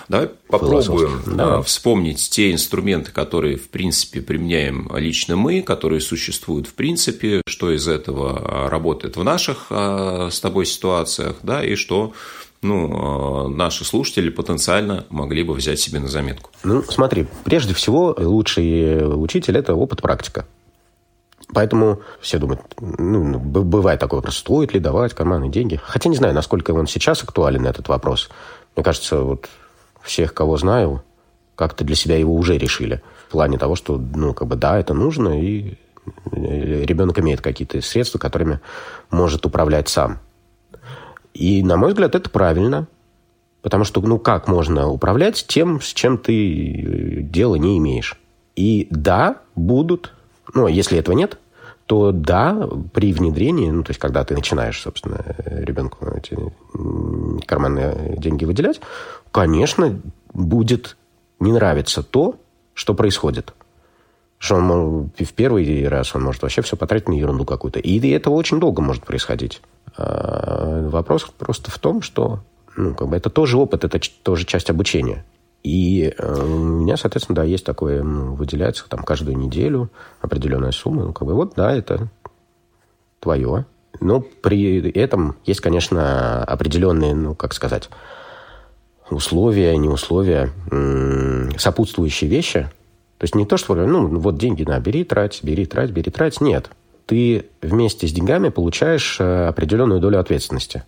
Давай 0.10 0.30
попробуем 0.48 1.22
да. 1.27 1.62
вспомнить 1.62 2.27
те 2.30 2.51
инструменты, 2.51 3.12
которые, 3.12 3.58
в 3.58 3.70
принципе, 3.70 4.22
применяем 4.22 4.89
лично 4.96 5.36
мы, 5.36 5.62
которые 5.62 6.01
существуют 6.01 6.68
в 6.68 6.74
принципе, 6.74 7.42
что 7.46 7.72
из 7.72 7.88
этого 7.88 8.70
работает 8.70 9.15
в 9.15 9.24
наших 9.24 9.68
с 9.70 10.39
тобой 10.39 10.65
ситуациях, 10.65 11.36
да, 11.44 11.63
и 11.63 11.75
что 11.75 12.13
ну, 12.63 13.48
наши 13.50 13.86
слушатели 13.86 14.29
потенциально 14.29 15.05
могли 15.10 15.43
бы 15.43 15.53
взять 15.53 15.79
себе 15.79 16.00
на 16.00 16.08
заметку? 16.08 16.50
Ну, 16.63 16.82
смотри, 16.84 17.27
прежде 17.43 17.74
всего, 17.74 18.15
лучший 18.17 19.05
учитель– 19.22 19.58
это 19.60 19.75
опыт 19.75 20.01
практика. 20.01 20.46
Поэтому 21.53 22.01
все 22.20 22.39
думают, 22.39 22.62
ну, 22.79 23.38
бывает 23.38 24.00
такой 24.00 24.17
вопрос, 24.17 24.38
стоит 24.38 24.74
ли 24.74 24.79
давать 24.79 25.13
карманные 25.13 25.51
деньги. 25.51 25.79
Хотя 25.84 26.10
не 26.10 26.15
знаю, 26.15 26.34
насколько 26.34 26.72
он 26.72 26.88
сейчас 26.88 27.24
актуален, 27.24 27.67
этот 27.67 27.89
вопрос. 27.89 28.29
Мне 28.75 28.84
кажется, 28.84 29.20
вот 29.20 29.50
всех, 30.01 30.34
кого 30.34 30.58
знаю, 30.58 31.03
как-то 31.55 31.84
для 31.84 31.96
себя 31.96 32.17
его 32.17 32.36
уже 32.36 32.58
решили. 32.58 33.03
В 33.27 33.32
плане 33.34 33.58
того, 33.58 33.75
что, 33.75 33.98
ну, 33.98 34.34
как 34.34 34.48
бы, 34.48 34.55
да, 34.55 34.79
это 34.79 34.93
нужно, 34.93 35.39
и 35.39 35.75
ребенок 36.32 37.20
имеет 37.20 37.41
какие-то 37.41 37.82
средства, 37.82 38.17
которыми 38.17 38.60
может 39.12 39.46
управлять 39.46 39.89
сам. 39.89 40.20
И, 41.34 41.63
на 41.63 41.78
мой 41.78 41.90
взгляд, 41.90 42.16
это 42.16 42.30
правильно. 42.30 42.88
Потому 43.62 43.86
что, 43.86 44.02
ну, 44.02 44.20
как 44.20 44.48
можно 44.48 44.90
управлять 44.90 45.46
тем, 45.48 45.80
с 45.82 45.94
чем 45.94 46.18
ты 46.18 47.22
дела 47.24 47.56
не 47.56 47.78
имеешь? 47.78 48.20
И 48.56 48.88
да, 48.90 49.38
будут, 49.56 50.13
ну, 50.54 50.68
если 50.68 51.00
этого 51.00 51.16
нет, 51.16 51.38
то 51.86 52.12
да, 52.12 52.70
при 52.94 53.13
внедрении, 53.13 53.70
ну, 53.70 53.84
то 53.84 53.92
есть, 53.92 54.00
когда 54.00 54.24
ты 54.24 54.36
начинаешь, 54.36 54.82
собственно, 54.82 55.24
ребенку 55.46 56.06
эти 56.08 56.38
карманные 57.46 58.18
деньги 58.18 58.46
выделять, 58.46 58.82
конечно, 59.32 60.00
будет 60.34 60.98
не 61.40 61.52
нравиться 61.52 62.04
то, 62.04 62.36
что 62.74 62.94
происходит. 62.94 63.54
Что 64.44 64.56
он 64.56 65.10
в 65.18 65.34
первый 65.34 65.88
раз 65.88 66.14
он 66.16 66.24
может 66.24 66.42
вообще 66.42 66.62
все 66.64 66.76
потратить 66.76 67.08
на 67.08 67.14
ерунду 67.14 67.46
какую-то. 67.46 67.80
И 67.80 68.06
это 68.10 68.30
очень 68.30 68.60
долго 68.60 68.82
может 68.82 69.06
происходить. 69.06 69.62
А 69.96 70.86
вопрос 70.90 71.24
просто 71.24 71.72
в 71.72 71.80
том, 71.80 72.02
что 72.02 72.42
ну, 72.76 72.94
как 72.94 73.08
бы 73.08 73.16
это 73.16 73.30
тоже 73.30 73.58
опыт, 73.58 73.86
это 73.86 74.02
тоже 74.22 74.46
часть 74.46 74.70
обучения. 74.70 75.24
И 75.64 76.14
э, 76.18 76.44
у 76.44 76.58
меня, 76.58 76.98
соответственно, 76.98 77.38
да, 77.38 77.44
есть 77.46 77.64
такое, 77.64 78.04
ну, 78.04 78.34
выделяется 78.34 78.84
там 78.90 79.06
каждую 79.06 79.38
неделю 79.38 79.90
определенная 80.20 80.72
сумма. 80.72 81.06
Ну, 81.06 81.14
как 81.14 81.26
бы 81.26 81.36
вот, 81.36 81.54
да, 81.56 81.74
это 81.74 82.10
твое. 83.22 83.66
Но 84.02 84.20
при 84.20 84.92
этом 84.92 85.38
есть, 85.46 85.62
конечно, 85.62 86.44
определенные, 86.44 87.16
ну, 87.16 87.34
как 87.34 87.54
сказать, 87.54 87.90
условия, 89.10 89.78
не 89.78 89.88
условия, 89.88 90.52
сопутствующие 91.58 92.30
вещи. 92.30 92.70
То 93.24 93.25
есть 93.25 93.36
не 93.36 93.46
то, 93.46 93.56
что, 93.56 93.74
ну, 93.74 94.20
вот 94.20 94.38
деньги, 94.38 94.63
на, 94.63 94.77
бери, 94.82 95.06
трать, 95.06 95.39
бери, 95.44 95.65
трать, 95.65 95.92
бери, 95.92 96.12
трать. 96.12 96.42
Нет. 96.42 96.70
Ты 97.06 97.46
вместе 97.62 98.06
с 98.06 98.12
деньгами 98.12 98.50
получаешь 98.50 99.15
э, 99.18 99.46
определенную 99.48 100.01
долю 100.01 100.20
ответственности. 100.20 100.84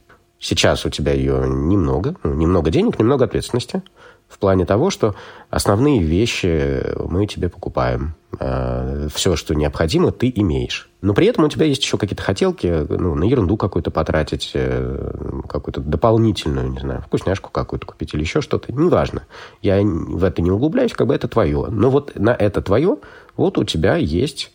Сейчас 0.45 0.85
у 0.85 0.89
тебя 0.89 1.11
ее 1.11 1.47
немного, 1.47 2.15
ну, 2.23 2.35
немного 2.35 2.69
денег, 2.69 2.99
немного 2.99 3.25
ответственности– 3.25 3.81
в 4.27 4.39
плане 4.39 4.65
того, 4.65 4.89
что 4.89 5.15
основные 5.49 6.01
вещи 6.01 6.83
мы 7.07 7.27
тебе 7.27 7.49
покупаем. 7.49 8.15
А, 8.39 9.07
Все, 9.13 9.35
что 9.35 9.55
необходимо, 9.55 10.11
ты 10.11 10.31
имеешь. 10.35 10.89
Но 11.01 11.13
при 11.13 11.27
этом 11.27 11.45
у 11.45 11.49
тебя 11.49 11.65
есть 11.65 11.83
еще 11.83 11.97
какие-то 11.97 12.23
хотелки, 12.23 12.85
ну, 12.89 13.15
на 13.15 13.23
ерунду 13.23 13.55
какую-то 13.55 13.91
потратить, 13.91 14.51
э, 14.55 15.41
какую-то 15.47 15.81
дополнительную, 15.81 16.71
не 16.71 16.79
знаю, 16.79 17.01
вкусняшку 17.01 17.49
какую-то 17.51 17.85
купить 17.85 18.13
или 18.13 18.21
еще 18.21 18.41
что-то. 18.41 18.73
Неважно. 18.73 19.23
Я 19.61 19.81
в 19.81 20.23
это 20.23 20.41
не 20.41 20.51
углубляюсь, 20.51 20.93
как 20.93 21.07
бы 21.07 21.15
это 21.15 21.27
твое. 21.27 21.67
Но 21.69 21.89
вот 21.89 22.13
на 22.15 22.33
это 22.33 22.61
твое, 22.61 22.97
вот 23.37 23.57
у 23.57 23.63
тебя 23.63 23.95
есть 23.95 24.51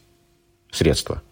средства. 0.73 1.23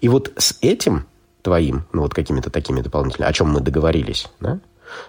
И 0.00 0.08
вот 0.08 0.32
с 0.36 0.56
этим 0.60 1.06
твоим, 1.42 1.84
ну, 1.92 2.02
вот 2.02 2.14
какими-то 2.14 2.50
такими 2.50 2.80
дополнительными, 2.80 3.28
о 3.28 3.32
чем 3.32 3.50
мы 3.50 3.60
договорились, 3.60 4.28
да, 4.40 4.60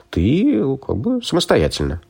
ты 0.10 0.78
как 0.78 0.98
бы 0.98 1.22
самостоятельно 1.22 2.02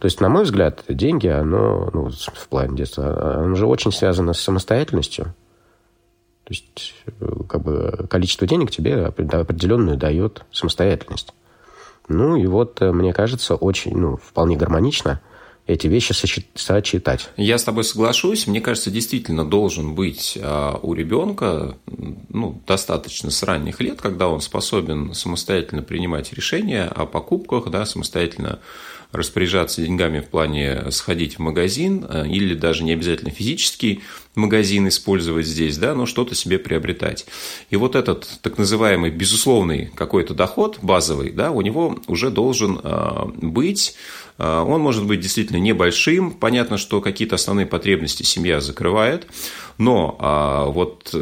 то 0.00 0.06
есть, 0.06 0.20
на 0.20 0.28
мой 0.28 0.44
взгляд, 0.44 0.84
деньги, 0.88 1.26
оно, 1.26 1.90
ну, 1.92 2.10
в 2.10 2.48
плане 2.48 2.76
детства, 2.76 3.42
оно 3.44 3.54
же 3.54 3.66
очень 3.66 3.92
связано 3.92 4.32
с 4.32 4.40
самостоятельностью. 4.40 5.34
То 6.44 6.50
есть, 6.50 6.94
э, 7.06 7.30
как 7.48 7.62
бы, 7.62 8.06
количество 8.08 8.46
денег 8.46 8.70
тебе 8.70 9.04
определенную 9.04 9.96
дает 9.96 10.44
самостоятельность. 10.50 11.34
Ну, 12.08 12.36
и 12.36 12.46
вот, 12.46 12.80
э, 12.80 12.92
мне 12.92 13.12
кажется, 13.12 13.54
очень, 13.54 13.96
ну, 13.96 14.16
вполне 14.16 14.56
гармонично 14.56 15.20
эти 15.66 15.88
вещи 15.88 16.12
сочетать. 16.54 17.28
Я 17.36 17.58
с 17.58 17.64
тобой 17.64 17.84
соглашусь. 17.84 18.46
Мне 18.46 18.60
кажется, 18.60 18.90
действительно 18.90 19.44
должен 19.44 19.94
быть 19.94 20.38
а, 20.40 20.78
у 20.80 20.94
ребенка 20.94 21.76
ну, 22.28 22.60
достаточно 22.66 23.30
с 23.30 23.42
ранних 23.42 23.80
лет, 23.80 24.00
когда 24.00 24.28
он 24.28 24.40
способен 24.40 25.12
самостоятельно 25.14 25.82
принимать 25.82 26.32
решения 26.32 26.84
о 26.84 27.06
покупках, 27.06 27.68
да, 27.70 27.84
самостоятельно 27.84 28.60
распоряжаться 29.12 29.82
деньгами 29.82 30.20
в 30.20 30.26
плане 30.26 30.90
сходить 30.90 31.36
в 31.36 31.38
магазин 31.38 32.06
э, 32.08 32.26
или 32.28 32.54
даже 32.54 32.84
не 32.84 32.92
обязательно 32.92 33.30
физический 33.30 34.02
магазин 34.34 34.86
использовать 34.88 35.46
здесь, 35.46 35.78
да, 35.78 35.94
но 35.94 36.06
что-то 36.06 36.34
себе 36.34 36.58
приобретать. 36.58 37.26
И 37.70 37.76
вот 37.76 37.96
этот 37.96 38.28
так 38.42 38.58
называемый 38.58 39.10
безусловный 39.10 39.86
какой-то 39.94 40.34
доход 40.34 40.78
базовый, 40.82 41.30
да, 41.30 41.50
у 41.50 41.62
него 41.62 41.98
уже 42.06 42.30
должен 42.30 42.78
э, 42.82 43.24
быть 43.36 43.96
э, 44.38 44.60
он 44.60 44.80
может 44.80 45.04
быть 45.06 45.20
действительно 45.20 45.58
небольшим. 45.58 46.32
Понятно, 46.32 46.76
что 46.76 47.00
какие-то 47.00 47.36
основные 47.36 47.66
потребности 47.66 48.22
семья 48.22 48.60
закрывает. 48.60 49.26
Но 49.78 50.16
а, 50.20 50.66
вот 50.66 51.14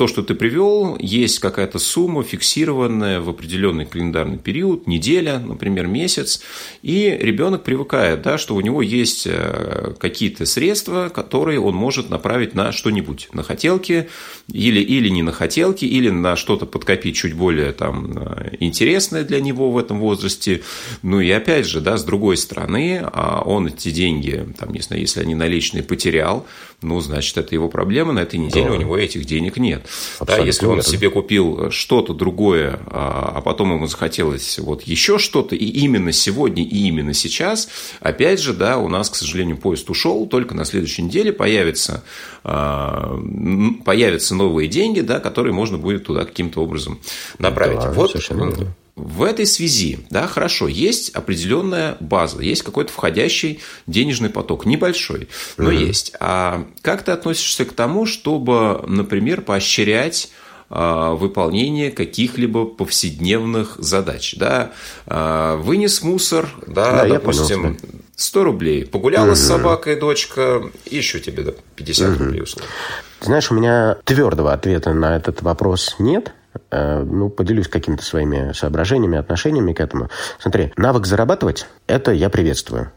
то, 0.00 0.06
что 0.06 0.22
ты 0.22 0.34
привел, 0.34 0.96
есть 0.98 1.40
какая-то 1.40 1.78
сумма 1.78 2.22
фиксированная 2.22 3.20
в 3.20 3.28
определенный 3.28 3.84
календарный 3.84 4.38
период, 4.38 4.86
неделя, 4.86 5.38
например, 5.38 5.88
месяц, 5.88 6.40
и 6.80 7.14
ребенок 7.20 7.64
привыкает, 7.64 8.22
да, 8.22 8.38
что 8.38 8.54
у 8.54 8.62
него 8.62 8.80
есть 8.80 9.26
э, 9.26 9.92
какие-то 9.98 10.46
средства, 10.46 11.10
которые 11.14 11.60
он 11.60 11.74
может 11.74 12.08
направить 12.08 12.54
на 12.54 12.72
что-нибудь, 12.72 13.28
на 13.34 13.42
хотелки, 13.42 14.08
или, 14.50 14.80
или 14.80 15.10
не 15.10 15.22
на 15.22 15.32
хотелки, 15.32 15.84
или 15.84 16.08
на 16.08 16.34
что-то 16.34 16.64
подкопить 16.64 17.16
чуть 17.16 17.34
более 17.34 17.72
там, 17.72 18.10
э, 18.16 18.56
интересное 18.58 19.22
для 19.22 19.42
него 19.42 19.70
в 19.70 19.76
этом 19.76 20.00
возрасте. 20.00 20.62
Ну 21.02 21.20
и 21.20 21.30
опять 21.30 21.66
же, 21.66 21.82
да, 21.82 21.98
с 21.98 22.04
другой 22.04 22.38
стороны, 22.38 23.02
а 23.02 23.42
он 23.44 23.66
эти 23.66 23.90
деньги, 23.90 24.48
там, 24.58 24.72
не 24.72 24.80
знаю, 24.80 25.02
если 25.02 25.20
они 25.20 25.34
наличные 25.34 25.82
потерял, 25.82 26.46
ну, 26.80 26.98
значит, 27.00 27.36
это 27.36 27.54
его 27.54 27.68
проблема, 27.68 27.99
на 28.04 28.20
этой 28.20 28.38
неделе 28.38 28.66
да. 28.66 28.72
у 28.72 28.76
него 28.76 28.96
этих 28.96 29.24
денег 29.24 29.56
нет. 29.56 29.86
да, 30.20 30.38
если 30.38 30.66
он 30.66 30.76
верно. 30.76 30.90
себе 30.90 31.10
купил 31.10 31.70
что-то 31.70 32.14
другое, 32.14 32.80
а, 32.86 33.34
а 33.36 33.40
потом 33.40 33.72
ему 33.72 33.86
захотелось 33.86 34.58
вот 34.58 34.82
еще 34.82 35.18
что-то, 35.18 35.54
и 35.54 35.64
именно 35.64 36.12
сегодня, 36.12 36.62
и 36.62 36.88
именно 36.88 37.14
сейчас, 37.14 37.68
опять 38.00 38.40
же, 38.40 38.52
да, 38.52 38.78
у 38.78 38.88
нас, 38.88 39.10
к 39.10 39.14
сожалению, 39.14 39.56
поезд 39.56 39.88
ушел, 39.90 40.26
только 40.26 40.54
на 40.54 40.64
следующей 40.64 41.02
неделе 41.02 41.32
появится, 41.32 42.02
а, 42.44 43.20
появятся 43.84 44.34
новые 44.34 44.68
деньги, 44.68 45.00
да, 45.00 45.20
которые 45.20 45.52
можно 45.52 45.78
будет 45.78 46.06
туда 46.06 46.24
каким-то 46.24 46.62
образом 46.62 47.00
направить. 47.38 47.80
Да, 47.80 47.92
вот 47.92 48.14
в 49.00 49.22
этой 49.22 49.46
связи, 49.46 50.00
да, 50.10 50.26
хорошо, 50.26 50.68
есть 50.68 51.10
определенная 51.10 51.96
база, 52.00 52.42
есть 52.42 52.62
какой-то 52.62 52.92
входящий 52.92 53.60
денежный 53.86 54.30
поток, 54.30 54.66
небольшой, 54.66 55.28
но 55.56 55.70
mm 55.70 55.80
есть. 55.80 56.12
А 56.20 56.66
как 56.82 57.02
ты 57.02 57.12
относишься 57.12 57.64
к 57.64 57.72
тому, 57.72 58.06
чтобы, 58.06 58.84
например, 58.86 59.40
поощрять 59.40 60.30
а, 60.72 61.14
выполнение 61.14 61.90
каких-либо 61.90 62.64
повседневных 62.64 63.74
задач. 63.78 64.36
Да? 64.36 64.70
А, 65.04 65.56
вынес 65.56 66.00
мусор, 66.02 66.48
да, 66.64 67.02
да 67.02 67.08
допустим, 67.08 67.76
100 68.14 68.44
рублей. 68.44 68.86
Погуляла 68.86 69.30
угу. 69.30 69.34
с 69.34 69.40
собакой 69.40 69.96
дочка, 69.96 70.62
еще 70.88 71.18
тебе 71.18 71.54
50 71.74 72.10
угу. 72.10 72.24
рублей 72.24 72.42
условно. 72.42 72.70
Знаешь, 73.20 73.50
у 73.50 73.54
меня 73.54 73.96
твердого 74.04 74.52
ответа 74.52 74.92
на 74.94 75.16
этот 75.16 75.42
вопрос 75.42 75.96
нет. 75.98 76.32
Э, 76.70 77.02
ну, 77.02 77.28
поделюсь 77.30 77.68
какими-то 77.68 78.04
своими 78.04 78.52
соображениями, 78.52 79.18
отношениями 79.18 79.72
к 79.72 79.80
этому. 79.80 80.08
Смотри, 80.38 80.72
навык 80.76 81.06
зарабатывать– 81.06 81.66
это 81.86 82.12
я 82.12 82.30
приветствую. 82.30 82.92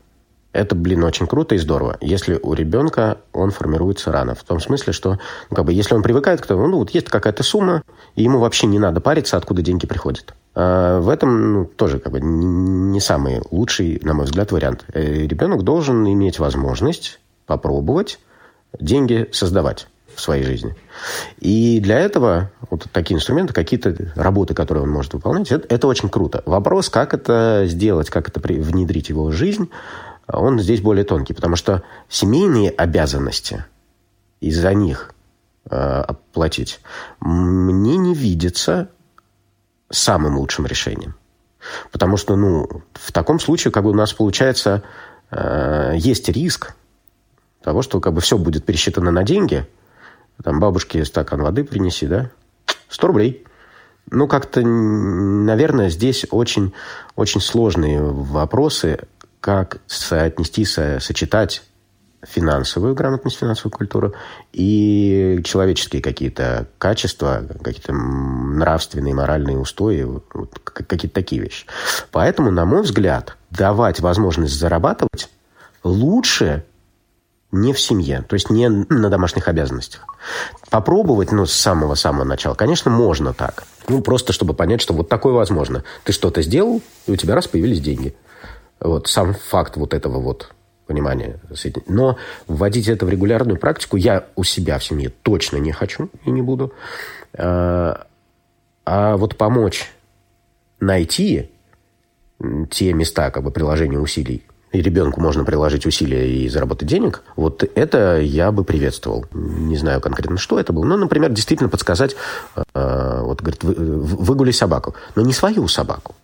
Это, 0.51 0.75
блин, 0.75 1.03
очень 1.03 1.25
круто 1.25 1.55
и 1.55 1.57
здорово, 1.57 1.97
если 1.99 2.39
у 2.43 2.53
ребенка 2.53 3.17
он 3.33 3.49
формируется 3.49 4.11
рано. 4.11 4.35
В 4.35 4.43
том 4.43 4.59
смысле, 4.59 4.93
что, 4.93 5.17
ну, 5.49 5.55
как 5.55 5.65
бы, 5.65 5.73
если 5.73 5.95
он 5.95 6.03
привыкает 6.03 6.41
к 6.41 6.45
тому, 6.45 6.67
ну, 6.67 6.77
вот 6.77 6.91
есть 6.91 7.09
какая-то 7.09 7.41
сумма, 7.41 7.81
и 8.13 8.21
ему 8.21 8.37
вообще 8.37 8.67
не 8.67 8.77
надо 8.77 9.01
париться, 9.01 9.35
откуда 9.35 9.63
деньги 9.63 9.87
приходят. 9.87 10.35
А 10.53 10.99
в 10.99 11.09
этом 11.09 11.53
ну, 11.53 11.65
тоже 11.65 11.97
как 11.97 12.13
бы 12.13 12.21
не 12.21 12.99
самый 12.99 13.41
лучший, 13.49 13.99
на 14.03 14.13
мой 14.13 14.25
взгляд, 14.25 14.51
вариант. 14.51 14.85
Э, 14.93 15.25
ребенок 15.25 15.63
должен 15.63 16.07
иметь 16.07 16.37
возможность 16.37 17.19
попробовать 17.47 18.19
деньги 18.79 19.27
создавать 19.31 19.87
в 20.15 20.21
своей 20.21 20.43
жизни. 20.43 20.75
И 21.39 21.79
для 21.79 21.99
этого 21.99 22.51
вот 22.69 22.87
такие 22.91 23.15
инструменты, 23.17 23.53
какие-то 23.53 23.95
работы, 24.15 24.53
которые 24.53 24.83
он 24.83 24.89
может 24.89 25.13
выполнять, 25.13 25.51
это, 25.51 25.67
это 25.73 25.87
очень 25.87 26.09
круто. 26.09 26.43
Вопрос, 26.45 26.89
как 26.89 27.13
это 27.13 27.63
сделать, 27.67 28.09
как 28.09 28.29
это 28.29 28.39
при, 28.39 28.59
внедрить 28.59 29.09
его 29.09 29.25
в 29.25 29.31
жизнь, 29.31 29.69
он 30.27 30.59
здесь 30.59 30.81
более 30.81 31.03
тонкий, 31.03 31.33
потому 31.33 31.55
что 31.55 31.83
семейные 32.09 32.69
обязанности 32.69 33.65
из-за 34.39 34.73
них 34.73 35.13
э, 35.69 35.75
оплатить 35.75 36.79
мне 37.19 37.97
не 37.97 38.13
видится 38.13 38.89
самым 39.89 40.37
лучшим 40.37 40.65
решением. 40.65 41.15
Потому 41.91 42.17
что, 42.17 42.35
ну, 42.35 42.83
в 42.93 43.11
таком 43.11 43.39
случае, 43.39 43.71
как 43.71 43.83
бы 43.83 43.91
у 43.91 43.93
нас 43.93 44.13
получается, 44.13 44.83
э, 45.31 45.93
есть 45.97 46.29
риск 46.29 46.75
того, 47.61 47.81
что 47.81 47.99
как 47.99 48.13
бы 48.13 48.21
все 48.21 48.37
будет 48.37 48.65
пересчитано 48.65 49.11
на 49.11 49.23
деньги– 49.23 49.67
там 50.41 50.59
бабушке 50.59 51.03
стакан 51.05 51.41
воды 51.41 51.63
принеси, 51.63 52.07
да? 52.07 52.31
100 52.89 53.07
рублей. 53.07 53.45
Ну, 54.09 54.27
как-то, 54.27 54.61
наверное, 54.61 55.89
здесь 55.89 56.25
очень, 56.29 56.73
очень 57.15 57.41
сложные 57.41 58.01
вопросы, 58.01 58.99
как 59.39 59.79
соотнести, 59.87 60.65
сочетать 60.65 61.63
финансовую 62.25 62.95
грамотность, 62.95 63.37
финансовую 63.37 63.71
культуру 63.71 64.13
и 64.53 65.41
человеческие 65.43 66.01
какие-то 66.01 66.67
качества, 66.77 67.43
какие-то 67.61 67.93
нравственные, 67.93 69.13
моральные 69.13 69.57
устои, 69.57 70.03
вот, 70.03 70.59
какие-то 70.63 71.13
такие 71.13 71.41
вещи. 71.41 71.65
Поэтому, 72.11 72.51
на 72.51 72.65
мой 72.65 72.81
взгляд, 72.81 73.37
давать 73.49 73.99
возможность 73.99 74.57
зарабатывать 74.57 75.29
лучше 75.83 76.63
не 77.53 77.71
в 77.71 77.79
семье, 77.79 78.25
то 78.27 78.33
есть 78.33 78.49
не 78.49 78.67
на 78.67 79.09
домашних 79.09 79.47
обязанностях. 79.47 80.05
Попробовать, 80.69 81.31
ну, 81.31 81.45
с 81.45 81.53
самого-самого 81.53 82.23
начала, 82.23 82.55
конечно, 82.55 82.89
можно 82.91 83.33
так. 83.33 83.63
Ну, 83.87 84.01
просто 84.01 84.33
чтобы 84.33 84.53
понять, 84.53 84.81
что 84.81 84.93
вот 84.93 85.07
такое 85.07 85.33
возможно. 85.33 85.83
Ты 86.03 86.13
что-то 86.13 86.41
сделал, 86.41 86.81
и 87.05 87.11
у 87.11 87.15
тебя 87.15 87.35
раз 87.35 87.47
появились 87.47 87.79
деньги. 87.79 88.15
Вот 88.79 89.07
сам 89.07 89.35
факт 89.35 89.77
вот 89.77 89.93
этого 89.93 90.19
вот 90.19 90.51
понимание. 90.87 91.39
Но 91.87 92.17
вводить 92.47 92.87
это 92.87 93.05
в 93.05 93.09
регулярную 93.09 93.57
практику 93.57 93.97
я 93.97 94.25
у 94.35 94.43
себя 94.43 94.79
в 94.79 94.83
семье 94.83 95.13
точно 95.21 95.57
не 95.57 95.71
хочу 95.71 96.09
и 96.25 96.31
не 96.31 96.41
буду. 96.41 96.73
А, 97.33 98.07
а 98.85 99.15
вот 99.15 99.37
помочь 99.37 99.91
найти 100.79 101.51
те 102.71 102.93
места 102.93 103.31
как 103.31 103.43
бы 103.43 103.51
приложения 103.51 103.99
усилий, 103.99 104.43
и 104.73 104.81
ребенку 104.81 105.21
можно 105.21 105.45
приложить 105.45 105.85
усилия 105.85 106.27
и 106.27 106.49
заработать 106.49 106.89
денег, 106.89 107.21
вот 107.35 107.63
это 107.75 108.19
я 108.19 108.51
бы 108.51 108.63
приветствовал. 108.63 109.25
Не 109.31 109.77
знаю 109.77 110.01
конкретно, 110.01 110.37
что 110.37 110.59
это 110.59 110.73
было. 110.73 110.83
Ну, 110.83 110.97
например, 110.97 111.31
действительно 111.31 111.69
подсказать, 111.69 112.15
э, 112.55 113.21
вот, 113.23 113.41
говорит, 113.41 113.63
вы, 113.63 113.75
выгули 113.75 114.51
собаку. 114.51 114.95
Но 115.15 115.21
не 115.21 115.31
свою 115.31 115.67
собаку. 115.67 116.15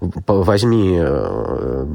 Возьми, 0.00 0.96
э, 0.98 1.86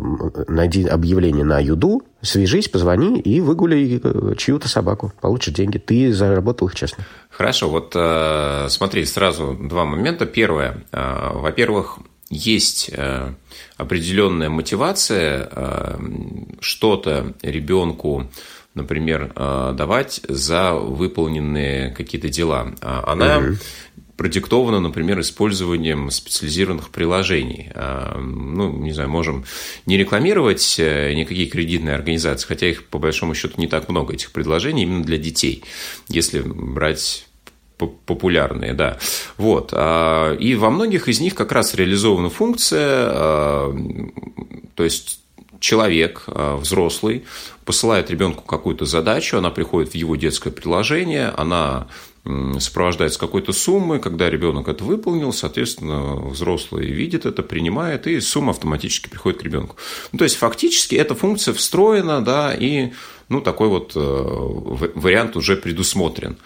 найди 0.48 0.86
объявление 0.86 1.46
на 1.46 1.60
Юду, 1.60 2.03
свяжись, 2.22 2.70
позвони 2.70 3.20
и 3.20 3.41
выгули 3.41 4.00
э, 4.03 4.36
чью-то 4.36 4.67
собаку. 4.67 5.12
Получишь 5.20 5.55
деньги. 5.55 5.79
Ты 5.79 6.13
заработал 6.13 6.67
их 6.67 6.75
честно. 6.75 7.05
Хорошо, 7.32 7.70
вот 7.70 7.93
смотри, 8.72 9.05
сразу 9.05 9.58
два 9.60 9.86
момента. 9.86 10.27
Первое. 10.27 10.84
Во-первых, 10.91 11.98
есть 12.33 12.89
э, 12.91 13.33
определенная 13.77 14.49
мотивация 14.49 15.47
э, 15.51 15.99
что-то 16.59 17.33
ребенку, 17.41 18.29
например, 18.73 19.31
э, 19.35 19.73
давать 19.77 20.21
за 20.27 20.73
выполненные 20.73 21.91
какие-то 21.91 22.29
дела. 22.29 22.73
А 22.81 23.03
она 23.11 23.37
угу. 23.37 23.57
продиктована, 24.17 24.79
например, 24.79 25.19
использованием 25.19 26.09
специализированных 26.09 26.89
приложений. 26.89 27.71
Ну, 28.17 28.71
не 28.77 28.91
знаю, 28.93 29.09
можем 29.09 29.45
не 29.85 29.97
рекламировать 29.97 30.75
никакие 30.79 31.47
кредитные 31.47 31.95
организации, 31.95 32.47
хотя 32.47 32.67
их, 32.67 32.87
по 32.87 32.99
большому 32.99 33.35
счету, 33.35 33.61
не 33.61 33.67
так 33.67 33.89
много, 33.89 34.13
этих 34.13 34.31
предложений 34.31 34.83
именно 34.83 35.03
для 35.03 35.17
детей. 35.17 35.63
Если 36.09 36.41
брать 36.41 37.27
популярные, 37.87 38.73
да. 38.73 38.97
Вот. 39.37 39.71
А, 39.73 40.33
и 40.35 40.55
во 40.55 40.69
многих 40.69 41.07
из 41.07 41.19
них 41.19 41.35
как 41.35 41.51
раз 41.51 41.75
реализована 41.75 42.29
функция, 42.29 43.07
а, 43.09 43.75
то 44.75 44.83
есть 44.83 45.19
человек, 45.59 46.23
а, 46.27 46.57
взрослый, 46.57 47.23
посылает 47.65 48.11
ребенку 48.11 48.43
какую-то 48.43 48.85
задачу, 48.85 49.37
она 49.37 49.49
приходит 49.49 49.91
в 49.91 49.95
его 49.95 50.15
детское 50.15 50.51
приложение, 50.51 51.29
она 51.29 51.87
сопровождается 52.59 53.19
какой-то 53.19 53.51
суммой, 53.51 53.99
когда 53.99 54.29
ребенок 54.29 54.69
это 54.69 54.85
выполнил, 54.85 55.33
соответственно, 55.33 56.15
взрослый 56.15 56.87
видит 56.87 57.25
это, 57.25 57.43
принимает, 57.43 58.07
и 58.07 58.21
сумма 58.21 58.51
автоматически 58.51 59.09
приходит 59.09 59.41
к 59.41 59.43
ребенку. 59.43 59.75
Ну, 60.13 60.19
то 60.19 60.23
есть, 60.23 60.37
фактически 60.37 60.95
эта 60.95 61.15
функция 61.15 61.53
встроена, 61.53 62.23
да, 62.23 62.53
и 62.53 62.93
ну, 63.30 63.42
такой 63.42 63.68
вот 63.68 63.94
э, 63.96 64.00
вариант 64.00 65.36
уже 65.36 65.56
предусмотрен. 65.56 66.38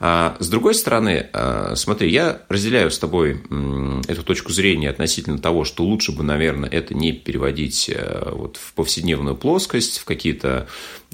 А 0.00 0.36
с 0.40 0.48
другой 0.48 0.74
стороны, 0.74 1.28
э, 1.32 1.72
смотри, 1.76 2.10
я 2.10 2.42
разделяю 2.48 2.90
с 2.90 2.98
тобой 2.98 3.42
эту 4.08 4.22
точку 4.22 4.52
зрения 4.52 4.90
относительно 4.90 5.38
того, 5.38 5.64
что 5.64 5.84
лучше 5.84 6.12
бы, 6.12 6.22
наверное, 6.22 6.68
это 6.68 6.94
не 6.94 7.12
переводить 7.12 7.88
э, 7.88 8.30
вот 8.32 8.56
в 8.56 8.74
повседневную 8.74 9.36
плоскость, 9.36 9.98
в 9.98 10.04
какие-то, 10.04 10.66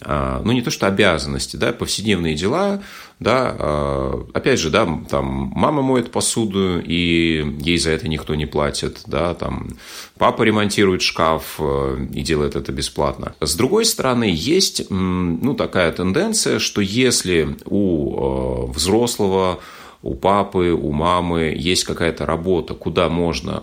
ну, 0.04 0.50
не 0.52 0.62
то 0.62 0.70
что 0.70 0.88
обязанности, 0.88 1.56
да, 1.56 1.72
повседневные 1.72 2.34
дела, 2.34 2.82
да, 3.20 3.54
а, 3.56 4.26
опять 4.34 4.58
же, 4.58 4.70
да, 4.70 4.88
там 5.08 5.52
мама 5.54 5.82
моет 5.82 6.10
посуду, 6.10 6.80
и 6.80 7.56
ей 7.60 7.78
за 7.78 7.90
это 7.90 8.08
никто 8.08 8.34
не 8.34 8.46
платит, 8.46 9.02
да, 9.06 9.34
там 9.34 9.78
папа 10.18 10.42
ремонтирует 10.42 11.02
шкаф 11.02 11.60
и 11.60 12.20
делает 12.22 12.56
это 12.56 12.72
бесплатно. 12.72 13.34
С 13.40 13.54
другой 13.54 13.84
стороны, 13.84 14.28
есть, 14.32 14.90
ну, 15.02 15.54
такая 15.54 15.92
тенденция, 15.92 16.58
что 16.58 16.80
если 16.80 17.56
у 17.64 18.66
э, 18.68 18.72
взрослого 18.72 19.60
у 20.02 20.16
папы, 20.16 20.70
у 20.72 20.90
мамы 20.90 21.54
есть 21.56 21.84
какая-то 21.84 22.26
работа, 22.26 22.74
куда 22.74 23.08
можно 23.08 23.62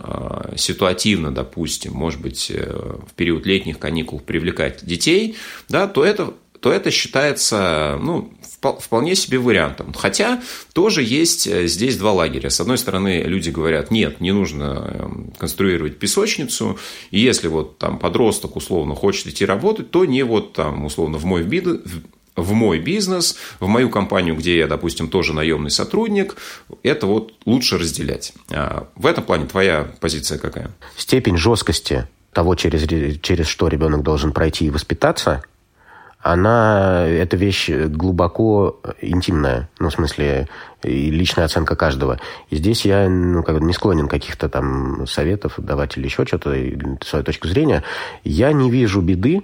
э, 0.52 0.56
ситуативно, 0.56 1.30
допустим, 1.30 1.92
может 1.92 2.20
быть, 2.22 2.50
в 2.50 3.12
период 3.14 3.44
летних 3.44 3.78
каникул 3.78 4.20
привлекать 4.20 4.84
детей, 4.84 5.36
да, 5.68 5.86
то 5.86 6.02
это 6.02 6.32
то 6.60 6.70
это 6.70 6.90
считается 6.90 7.98
ну, 8.02 8.32
вполне 8.60 9.14
себе 9.14 9.38
вариантом. 9.38 9.92
Хотя 9.92 10.42
тоже 10.72 11.02
есть 11.02 11.46
э, 11.46 11.66
здесь 11.66 11.96
два 11.96 12.12
лагеря. 12.12 12.50
С 12.50 12.60
одной 12.60 12.78
стороны, 12.78 13.22
люди 13.22 13.50
говорят, 13.50 13.90
нет, 13.90 14.20
не 14.20 14.32
нужно 14.32 14.64
эм, 14.64 15.32
конструировать 15.38 15.98
песочницу, 15.98 16.78
и 17.10 17.20
если 17.20 17.48
вот 17.48 17.78
там 17.78 17.98
подросток 17.98 18.56
условно 18.56 18.94
хочет 18.94 19.28
идти 19.28 19.44
работать, 19.44 19.90
то 19.90 20.04
не 20.04 20.22
вот 20.22 20.52
там 20.52 20.84
условно 20.84 21.18
в 21.18 21.24
мой 21.24 21.42
бизнес, 21.42 21.80
в 22.36 22.52
мой 22.52 22.78
бизнес, 22.78 23.36
в 23.58 23.66
мою 23.66 23.90
компанию, 23.90 24.36
где 24.36 24.58
я, 24.58 24.66
допустим, 24.66 25.08
тоже 25.08 25.32
наемный 25.32 25.70
сотрудник, 25.70 26.36
это 26.82 27.06
вот 27.06 27.34
лучше 27.44 27.78
разделять. 27.78 28.32
А 28.50 28.88
в 28.94 29.06
этом 29.06 29.24
плане 29.24 29.46
твоя 29.46 29.90
позиция 30.00 30.38
какая? 30.38 30.70
Степень 30.96 31.36
жесткости 31.36 32.08
того, 32.32 32.54
через, 32.54 32.86
через 33.20 33.46
что 33.46 33.68
ребенок 33.68 34.02
должен 34.02 34.32
пройти 34.32 34.66
и 34.66 34.70
воспитаться, 34.70 35.42
она, 36.22 37.06
эта 37.06 37.36
вещь 37.36 37.70
глубоко 37.70 38.80
интимная, 39.00 39.70
ну, 39.78 39.88
в 39.88 39.92
смысле, 39.92 40.48
и 40.82 41.10
личная 41.10 41.46
оценка 41.46 41.76
каждого. 41.76 42.18
И 42.50 42.56
здесь 42.56 42.84
я 42.84 43.08
ну, 43.08 43.42
как 43.42 43.60
не 43.60 43.72
склонен 43.72 44.06
каких-то 44.06 44.48
там 44.48 45.06
советов 45.06 45.54
давать 45.56 45.96
или 45.96 46.04
еще 46.04 46.26
что-то, 46.26 46.54
свою 47.02 47.24
точку 47.24 47.48
зрения. 47.48 47.82
Я 48.22 48.52
не 48.52 48.70
вижу 48.70 49.00
беды 49.00 49.42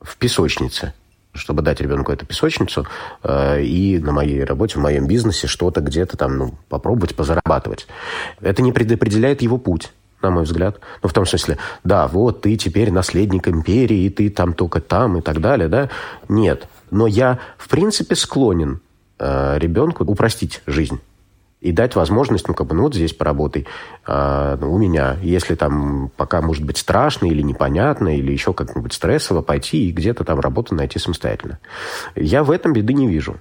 в 0.00 0.16
песочнице 0.16 0.94
чтобы 1.38 1.60
дать 1.60 1.82
ребенку 1.82 2.12
эту 2.12 2.24
песочницу 2.24 2.86
э, 3.22 3.62
и 3.62 3.98
на 3.98 4.10
моей 4.12 4.42
работе, 4.42 4.78
в 4.78 4.82
моем 4.82 5.06
бизнесе 5.06 5.46
что-то 5.46 5.82
где-то 5.82 6.16
там 6.16 6.38
ну, 6.38 6.54
попробовать 6.70 7.14
позарабатывать. 7.14 7.86
Это 8.40 8.62
не 8.62 8.72
предопределяет 8.72 9.42
его 9.42 9.58
путь 9.58 9.92
на 10.22 10.30
мой 10.30 10.44
взгляд. 10.44 10.80
Ну, 11.02 11.08
в 11.08 11.12
том 11.12 11.26
смысле, 11.26 11.58
да, 11.84 12.06
вот 12.08 12.42
ты 12.42 12.56
теперь 12.56 12.90
наследник 12.90 13.48
империи, 13.48 14.04
и 14.04 14.10
ты 14.10 14.30
там 14.30 14.54
только 14.54 14.80
там 14.80 15.18
и 15.18 15.20
так 15.20 15.40
далее, 15.40 15.68
да. 15.68 15.90
Нет. 16.28 16.68
Но 16.90 17.06
я, 17.06 17.38
в 17.58 17.68
принципе, 17.68 18.14
склонен 18.14 18.80
э, 19.18 19.58
ребенку 19.58 20.04
упростить 20.04 20.62
жизнь 20.66 21.00
и 21.60 21.72
дать 21.72 21.96
возможность, 21.96 22.46
ну, 22.48 22.54
как 22.54 22.66
бы, 22.66 22.74
ну, 22.74 22.82
вот 22.82 22.94
здесь 22.94 23.12
поработай 23.12 23.66
э, 24.06 24.58
у 24.60 24.78
меня. 24.78 25.16
Если 25.22 25.54
там 25.54 26.10
пока 26.16 26.40
может 26.40 26.64
быть 26.64 26.78
страшно 26.78 27.26
или 27.26 27.42
непонятно, 27.42 28.16
или 28.16 28.30
еще 28.30 28.52
как-нибудь 28.52 28.92
стрессово, 28.92 29.42
пойти 29.42 29.88
и 29.88 29.92
где-то 29.92 30.24
там 30.24 30.38
работу 30.38 30.74
найти 30.74 30.98
самостоятельно. 30.98 31.58
Я 32.14 32.44
в 32.44 32.50
этом 32.50 32.72
беды 32.72 32.92
не 32.92 33.08
вижу 33.08 33.36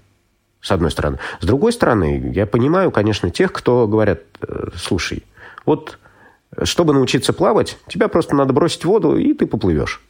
с 0.61 0.71
одной 0.71 0.89
стороны. 0.89 1.19
С 1.39 1.45
другой 1.45 1.71
стороны, 1.73 2.31
я 2.33 2.47
понимаю, 2.47 2.89
конечно, 2.89 3.29
тех, 3.29 3.51
кто 3.51 3.88
говорят, 3.88 4.21
э, 4.41 4.69
слушай, 4.75 5.23
вот 5.65 5.99
чтобы 6.63 6.93
научиться 6.93 7.34
плавать, 7.34 7.77
тебя 7.88 8.08
просто 8.08 8.36
надо 8.36 8.53
бросить 8.53 8.84
в 8.84 8.88
воду, 8.88 9.17
и 9.17 9.34
ты 9.34 9.45
поплывешь. 9.45 10.01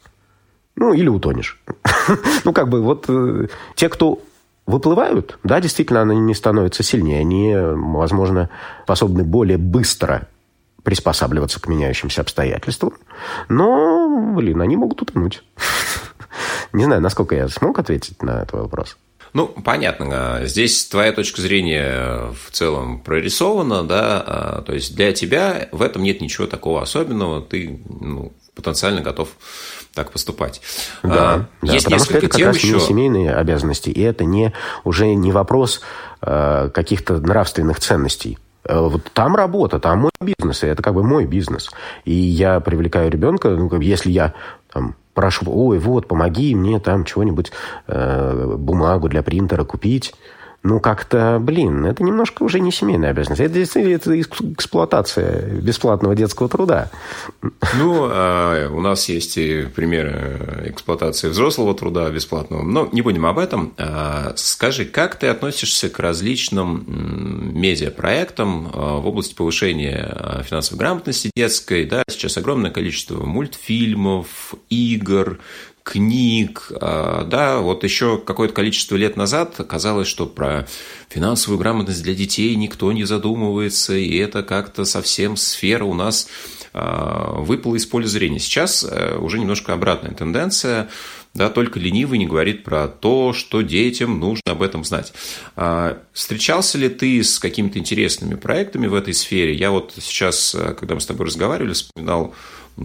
Ну, 0.75 0.93
или 0.93 1.07
утонешь. 1.07 1.59
ну, 2.43 2.53
как 2.53 2.69
бы 2.69 2.81
вот 2.81 3.05
э, 3.07 3.47
те, 3.75 3.89
кто 3.89 4.19
выплывают, 4.65 5.39
да, 5.43 5.61
действительно, 5.61 6.01
они 6.01 6.19
не 6.19 6.33
становятся 6.33 6.83
сильнее. 6.83 7.19
Они, 7.19 7.55
возможно, 7.55 8.49
способны 8.83 9.23
более 9.23 9.57
быстро 9.57 10.27
приспосабливаться 10.83 11.59
к 11.59 11.67
меняющимся 11.67 12.21
обстоятельствам. 12.21 12.93
Но, 13.49 14.33
блин, 14.35 14.61
они 14.61 14.75
могут 14.77 15.01
утонуть. 15.01 15.43
не 16.73 16.83
знаю, 16.83 17.01
насколько 17.01 17.35
я 17.35 17.47
смог 17.47 17.79
ответить 17.79 18.21
на 18.21 18.45
твой 18.45 18.63
вопрос. 18.63 18.97
Ну, 19.35 19.47
понятно. 19.47 20.39
Здесь 20.43 20.85
твоя 20.85 21.11
точка 21.11 21.41
зрения 21.41 22.31
в 22.45 22.51
целом 22.51 23.01
прорисована, 23.01 23.83
да, 23.83 24.23
а, 24.25 24.61
то 24.61 24.73
есть 24.73 24.95
для 24.95 25.11
тебя 25.11 25.67
в 25.73 25.81
этом 25.81 26.03
нет 26.03 26.21
ничего 26.21 26.47
такого 26.47 26.81
особенного, 26.81 27.41
ты 27.41 27.81
ну, 27.99 28.31
потенциально 28.55 29.01
готов 29.01 29.27
так 29.93 30.13
поступать. 30.13 30.61
Да, 31.03 31.33
а, 31.33 31.47
да 31.61 31.73
есть 31.73 31.83
потому 31.83 32.05
что 32.05 32.17
это 32.17 32.29
как 32.29 32.39
раз 32.39 32.57
еще... 32.59 32.75
не 32.75 32.79
семейные 32.79 33.35
обязанности, 33.35 33.89
и 33.89 34.01
это 34.01 34.23
не, 34.23 34.53
уже 34.85 35.13
не 35.13 35.33
вопрос 35.33 35.81
э, 36.21 36.69
каких-то 36.73 37.17
нравственных 37.19 37.81
ценностей. 37.81 38.37
Э, 38.63 38.79
вот 38.79 39.03
там 39.11 39.35
работа, 39.35 39.79
там 39.79 39.99
мой 39.99 40.11
бизнес, 40.21 40.63
и 40.63 40.67
это 40.67 40.81
как 40.81 40.93
бы 40.93 41.03
мой 41.03 41.25
бизнес. 41.25 41.71
И 42.05 42.13
я 42.13 42.61
привлекаю 42.61 43.11
ребенка, 43.11 43.49
ну, 43.49 43.81
если 43.81 44.11
я 44.11 44.33
там, 44.71 44.95
прошу, 45.15 45.45
ой, 45.47 45.79
вот, 45.79 46.07
помоги 46.07 46.53
мне 46.53 46.79
там 46.79 47.05
чего-нибудь, 47.05 47.51
э, 47.87 48.55
бумагу 48.57 49.09
для 49.09 49.23
принтера 49.23 49.63
купить. 49.63 50.13
Ну, 50.67 50.79
как-то, 50.79 51.37
блин, 51.39 51.85
это 51.85 52.03
немножко 52.03 52.41
уже 52.41 52.59
не 52.59 52.71
семейная 52.71 53.11
обязанность. 53.11 53.39
Это, 53.39 53.79
это 53.79 54.19
эксплуатация 54.19 55.61
бесплатного 55.61 56.15
детского 56.15 56.49
труда. 56.49 56.89
Ну, 57.77 58.07
а 58.09 58.67
у 58.71 58.81
нас 58.81 59.07
есть 59.07 59.37
и 59.37 59.67
примеры 59.75 60.63
эксплуатации 60.65 61.29
взрослого 61.29 61.75
труда 61.75 62.09
бесплатного. 62.09 62.63
Но 62.63 62.89
не 62.91 63.03
будем 63.03 63.27
об 63.27 63.37
этом. 63.37 63.75
А, 63.77 64.33
скажи, 64.37 64.85
как 64.85 65.19
ты 65.19 65.27
относишься 65.27 65.87
к 65.87 65.99
различным 65.99 66.83
медиапроектам 67.53 68.71
а, 68.73 68.97
в 68.97 69.05
области 69.05 69.35
повышения 69.35 70.43
финансовой 70.49 70.79
грамотности 70.79 71.29
детской? 71.35 71.85
Да, 71.85 72.01
сейчас 72.09 72.37
огромное 72.37 72.71
количество 72.71 73.23
мультфильмов, 73.23 74.55
игр, 74.71 75.37
книг. 75.85 76.71
Да, 76.81 77.59
вот 77.59 77.83
еще 77.83 78.17
какое-то 78.17 78.53
количество 78.53 78.95
лет 78.95 79.15
назад 79.15 79.55
казалось, 79.69 80.07
что 80.07 80.25
про 80.25 80.67
финансовую 81.07 81.59
грамотность 81.59 82.03
для 82.03 82.13
детей 82.13 82.55
никто 82.55 82.91
не 82.91 83.05
задумывается, 83.05 83.93
и 83.93 84.17
это 84.17 84.43
как-то 84.43 84.83
совсем 84.83 85.37
сфера 85.37 85.85
у 85.85 85.93
нас 85.93 86.27
выпала 86.73 87.75
из 87.75 87.85
поля 87.85 88.07
зрения. 88.07 88.39
Сейчас 88.39 88.83
э, 88.83 89.17
уже 89.17 89.39
немножко 89.39 89.71
обратная 89.71 90.11
тенденция 90.11 90.89
да, 91.35 91.49
только 91.49 91.79
ленивый 91.79 92.17
не 92.17 92.25
говорит 92.25 92.63
про 92.63 92.87
то, 92.87 93.33
что 93.33 93.61
детям 93.61 94.19
нужно 94.19 94.53
об 94.53 94.61
этом 94.61 94.85
знать. 94.85 95.13
А, 95.57 95.97
встречался 96.13 96.77
ли 96.77 96.87
ты 96.87 97.21
с 97.23 97.39
какими-то 97.39 97.77
интересными 97.77 98.35
проектами 98.35 98.87
в 98.87 98.93
этой 98.93 99.13
сфере? 99.13 99.53
Я 99.53 99.71
вот 99.71 99.93
сейчас, 99.99 100.55
э, 100.55 100.73
когда 100.73 100.95
мы 100.95 101.01
с 101.01 101.05
тобой 101.05 101.25
разговаривали, 101.25 101.73
вспоминал 101.73 102.33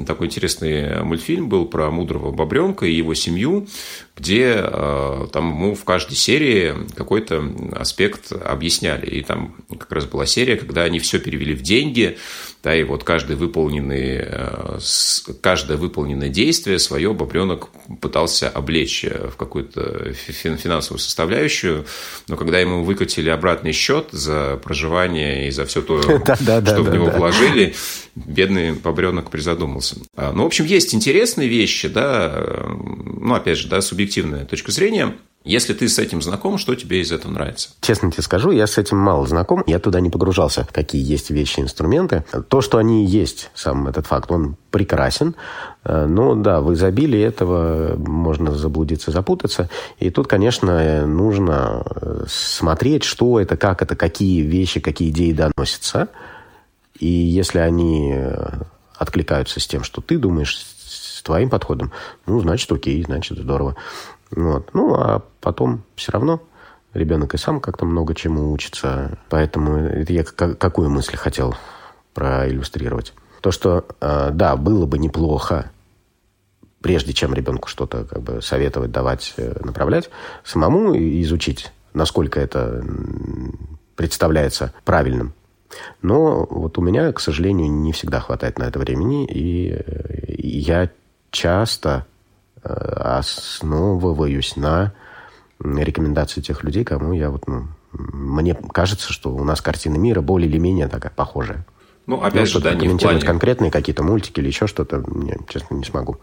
такой 0.06 0.28
интересный 0.28 1.02
мультфильм 1.02 1.48
был 1.48 1.66
про 1.66 1.90
мудрого 1.90 2.30
бобренка 2.30 2.86
и 2.86 2.94
его 2.94 3.14
семью, 3.14 3.66
где 4.20 4.54
э, 4.56 5.26
там 5.32 5.50
ему 5.50 5.74
в 5.74 5.84
каждой 5.84 6.14
серии 6.14 6.74
какой-то 6.94 7.42
аспект 7.72 8.32
объясняли. 8.32 9.06
И 9.06 9.22
там 9.22 9.56
как 9.70 9.90
раз 9.90 10.04
была 10.04 10.26
серия, 10.26 10.56
когда 10.56 10.82
они 10.82 10.98
все 10.98 11.18
перевели 11.18 11.54
в 11.54 11.62
деньги, 11.62 12.18
да, 12.62 12.76
и 12.76 12.82
вот 12.82 13.02
каждый 13.02 13.36
выполненный, 13.36 14.18
э, 14.22 14.78
каждое 15.40 15.78
выполненное 15.78 16.28
действие 16.28 16.78
свое 16.78 17.14
бобренок 17.14 17.70
пытался 18.02 18.50
облечь 18.50 19.04
в 19.04 19.36
какую-то 19.36 20.12
финансовую 20.12 20.98
составляющую, 20.98 21.86
но 22.28 22.36
когда 22.36 22.58
ему 22.58 22.84
выкатили 22.84 23.30
обратный 23.30 23.72
счет 23.72 24.08
за 24.10 24.60
проживание 24.62 25.48
и 25.48 25.50
за 25.50 25.64
все 25.64 25.80
то, 25.80 26.02
что 26.02 26.82
в 26.82 26.92
него 26.92 27.06
вложили, 27.06 27.74
бедный 28.14 28.72
бобренок 28.72 29.30
призадумался. 29.30 29.96
А, 30.14 30.32
ну, 30.32 30.42
в 30.42 30.46
общем, 30.46 30.66
есть 30.66 30.94
интересные 30.94 31.48
вещи, 31.48 31.88
да, 31.88 32.44
ну, 33.20 33.34
опять 33.34 33.56
же, 33.58 33.68
да, 33.68 33.80
субъективная 34.10 34.44
точка 34.44 34.72
зрения– 34.72 35.14
если 35.42 35.72
ты 35.72 35.88
с 35.88 35.98
этим 35.98 36.20
знаком, 36.20 36.58
что 36.58 36.74
тебе 36.74 37.00
из 37.00 37.12
этого 37.12 37.32
нравится? 37.32 37.70
Честно 37.80 38.12
тебе 38.12 38.22
скажу, 38.22 38.50
я 38.50 38.66
с 38.66 38.76
этим 38.76 38.98
мало 38.98 39.26
знаком. 39.26 39.64
Я 39.66 39.78
туда 39.78 39.98
не 40.00 40.10
погружался, 40.10 40.68
какие 40.70 41.02
есть 41.02 41.30
вещи, 41.30 41.60
инструменты. 41.60 42.24
То, 42.48 42.60
что 42.60 42.76
они 42.76 43.06
есть, 43.06 43.50
сам 43.54 43.88
этот 43.88 44.06
факт, 44.06 44.30
он 44.30 44.56
прекрасен. 44.70 45.34
Э, 45.82 46.04
но 46.04 46.34
да, 46.34 46.60
в 46.60 46.74
изобилии 46.74 47.22
этого 47.22 47.96
можно 47.96 48.54
заблудиться, 48.54 49.12
запутаться. 49.12 49.70
И 49.98 50.10
тут, 50.10 50.26
конечно, 50.26 51.06
нужно 51.06 51.84
э, 51.86 52.24
смотреть, 52.28 53.04
что 53.04 53.40
это, 53.40 53.56
как 53.56 53.80
это, 53.80 53.96
какие 53.96 54.42
вещи, 54.42 54.78
какие 54.78 55.08
идеи 55.08 55.32
доносятся. 55.32 56.08
И 56.98 57.08
если 57.08 57.60
они 57.60 58.12
э, 58.14 58.60
откликаются 58.94 59.58
с 59.58 59.66
тем, 59.66 59.84
что 59.84 60.02
ты 60.02 60.18
думаешь, 60.18 60.66
с 61.20 61.22
твоим 61.22 61.50
подходом, 61.50 61.92
ну, 62.24 62.40
значит, 62.40 62.72
окей, 62.72 63.04
значит, 63.04 63.36
здорово. 63.36 63.76
Вот. 64.30 64.70
Ну, 64.72 64.94
а 64.94 65.22
потом 65.42 65.82
все 65.96 66.12
равно 66.12 66.40
ребенок 66.94 67.34
и 67.34 67.36
сам 67.36 67.60
как-то 67.60 67.84
много 67.84 68.14
чему 68.14 68.50
учится. 68.50 69.18
Поэтому 69.28 69.76
это 69.76 70.14
я 70.14 70.24
какую 70.24 70.88
мысль 70.88 71.16
хотел 71.16 71.54
проиллюстрировать. 72.14 73.12
То, 73.42 73.50
что, 73.50 73.84
э, 74.00 74.30
да, 74.32 74.56
было 74.56 74.86
бы 74.86 74.98
неплохо, 74.98 75.70
прежде 76.80 77.12
чем 77.12 77.34
ребенку 77.34 77.68
что-то 77.68 78.04
как 78.04 78.22
бы 78.22 78.40
советовать, 78.40 78.90
давать, 78.90 79.34
э, 79.36 79.60
направлять, 79.62 80.08
самому 80.42 80.96
изучить, 80.96 81.70
насколько 81.92 82.40
это 82.40 82.82
представляется 83.94 84.72
правильным. 84.86 85.34
Но 86.02 86.46
вот 86.50 86.78
у 86.78 86.82
меня, 86.82 87.12
к 87.12 87.20
сожалению, 87.20 87.70
не 87.70 87.92
всегда 87.92 88.20
хватает 88.20 88.58
на 88.58 88.64
это 88.64 88.78
времени, 88.78 89.26
и 89.26 89.70
э, 89.70 90.34
я 90.38 90.90
часто 91.30 92.06
основываюсь 92.62 94.56
на 94.56 94.92
рекомендации 95.62 96.40
тех 96.40 96.64
людей, 96.64 96.84
кому 96.84 97.12
я 97.12 97.30
вот, 97.30 97.46
ну, 97.46 97.68
мне 97.92 98.54
кажется, 98.54 99.12
что 99.12 99.34
у 99.34 99.44
нас 99.44 99.60
картина 99.60 99.96
мира 99.96 100.20
более 100.20 100.48
или 100.48 100.58
менее 100.58 100.88
такая 100.88 101.12
похожая. 101.14 101.66
Ну, 102.06 102.22
опять 102.22 102.40
ну, 102.40 102.46
же, 102.46 102.60
да, 102.60 102.74
не 102.74 102.88
в 102.88 102.98
плане... 102.98 103.20
конкретные 103.20 103.70
какие-то 103.70 104.02
мультики 104.02 104.40
или 104.40 104.48
еще 104.48 104.66
что-то, 104.66 105.04
я, 105.24 105.36
честно, 105.48 105.74
не 105.74 105.84
смогу. 105.84 106.18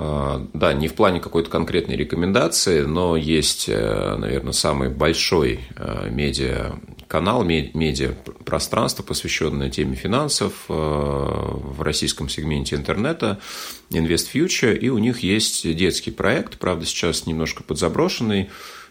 А, 0.00 0.46
да, 0.54 0.72
не 0.74 0.86
в 0.86 0.94
плане 0.94 1.18
какой-то 1.18 1.50
конкретной 1.50 1.96
рекомендации, 1.96 2.82
но 2.82 3.16
есть, 3.16 3.68
э, 3.68 4.16
наверное, 4.16 4.52
самый 4.52 4.90
большой 4.90 5.58
э, 5.74 6.08
медиа-канал, 6.08 7.42
медиа-пространство, 7.42 9.02
посвященное 9.02 9.70
теме 9.70 9.96
финансов 9.96 10.52
э, 10.68 10.72
в 10.72 11.82
российском 11.82 12.28
сегменте 12.28 12.76
интернета 12.76 13.40
Invest 13.90 14.28
Future, 14.32 14.78
и 14.78 14.88
у 14.88 14.98
них 14.98 15.24
есть 15.24 15.68
детский 15.74 16.12
проект, 16.12 16.58
правда, 16.58 16.86
сейчас 16.86 17.26
немножко 17.26 17.64
подзаброшенный, 17.64 18.50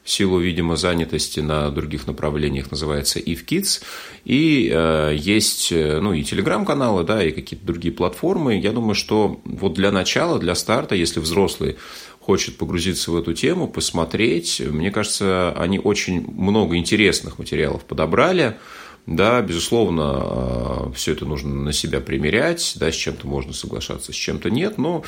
силу, 0.10 0.40
видимо, 0.40 0.76
занятости 0.76 1.40
на 1.40 1.70
других 1.70 2.08
направлениях 2.08 2.72
называется 2.72 3.20
If 3.20 3.46
Kids. 3.46 3.82
И 4.26 4.72
э, 4.74 5.16
есть, 5.18 5.72
э, 5.72 6.00
ну, 6.00 6.14
и 6.14 6.24
телеграм-каналы, 6.24 7.04
да, 7.04 7.24
и 7.24 7.32
какие-то 7.32 7.66
другие 7.66 7.94
платформы. 7.94 8.60
Я 8.60 8.72
думаю, 8.72 8.96
что 8.96 9.40
вот 9.44 9.74
для 9.74 9.92
начала, 9.92 10.40
для 10.40 10.56
старта, 10.56 10.96
если 10.96 11.20
взрослый 11.20 11.78
хочет 12.20 12.58
погрузиться 12.58 13.12
в 13.12 13.18
эту 13.18 13.34
тему, 13.34 13.68
посмотреть, 13.68 14.60
мне 14.60 14.92
кажется, 14.92 15.54
они 15.58 15.80
очень 15.80 16.30
много 16.30 16.76
интересных 16.76 17.40
материалов 17.40 17.86
подобрали. 17.86 18.58
Да, 19.08 19.42
безусловно, 19.42 20.04
а, 20.04 20.92
все 20.94 21.14
это 21.14 21.26
нужно 21.26 21.56
на 21.56 21.72
себя 21.72 22.02
примерять, 22.02 22.74
да, 22.76 22.92
с 22.92 22.96
чем-то 22.96 23.26
можно 23.26 23.54
соглашаться, 23.54 24.12
с 24.12 24.16
чем-то 24.16 24.50
нет, 24.50 24.78
но 24.78 25.04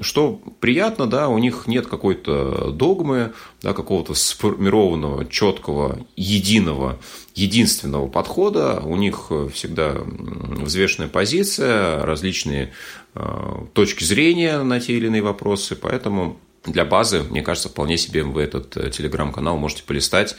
что 0.00 0.40
приятно, 0.58 1.06
да, 1.06 1.28
у 1.28 1.36
них 1.36 1.66
нет 1.66 1.86
какой-то 1.86 2.70
догмы, 2.70 3.34
да, 3.60 3.74
какого-то 3.74 4.14
сформированного, 4.14 5.26
четкого, 5.26 6.06
единого, 6.16 6.98
единственного 7.34 8.08
подхода, 8.08 8.80
у 8.82 8.96
них 8.96 9.30
всегда 9.52 9.96
взвешенная 9.98 11.08
позиция, 11.08 12.02
различные 12.06 12.72
а, 13.14 13.66
точки 13.74 14.02
зрения 14.02 14.62
на 14.62 14.80
те 14.80 14.94
или 14.94 15.08
иные 15.08 15.22
вопросы, 15.22 15.76
поэтому 15.76 16.40
для 16.64 16.84
базы, 16.84 17.22
мне 17.22 17.42
кажется, 17.42 17.68
вполне 17.68 17.96
себе 17.96 18.22
вы 18.22 18.42
этот 18.42 18.76
э, 18.76 18.90
телеграм-канал 18.90 19.56
можете 19.56 19.82
полистать. 19.82 20.36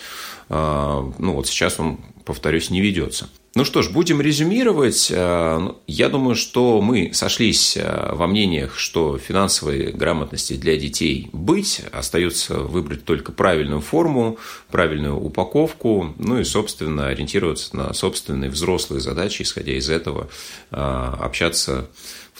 А, 0.49 1.11
ну, 1.17 1.33
вот 1.33 1.47
сейчас 1.47 1.79
он, 1.79 1.99
повторюсь, 2.25 2.69
не 2.69 2.81
ведется. 2.81 3.27
Ну 3.53 3.65
что 3.65 3.81
ж, 3.81 3.89
будем 3.89 4.21
резюмировать. 4.21 5.11
А, 5.13 5.57
ну, 5.57 5.77
я 5.87 6.09
думаю, 6.09 6.35
что 6.35 6.79
мы 6.79 7.11
сошлись 7.13 7.75
а, 7.75 8.13
во 8.13 8.27
мнениях, 8.27 8.77
что 8.77 9.17
финансовой 9.17 9.91
грамотности 9.91 10.53
для 10.53 10.77
детей 10.77 11.29
быть, 11.33 11.81
остается 11.91 12.59
выбрать 12.59 13.03
только 13.03 13.31
правильную 13.31 13.81
форму, 13.81 14.37
правильную 14.69 15.19
упаковку, 15.19 16.13
ну 16.19 16.39
и, 16.39 16.43
собственно, 16.43 17.07
ориентироваться 17.07 17.75
на 17.75 17.93
собственные 17.95 18.51
взрослые 18.51 19.01
задачи, 19.01 19.41
исходя 19.41 19.73
из 19.73 19.89
этого 19.89 20.29
общаться 20.69 21.89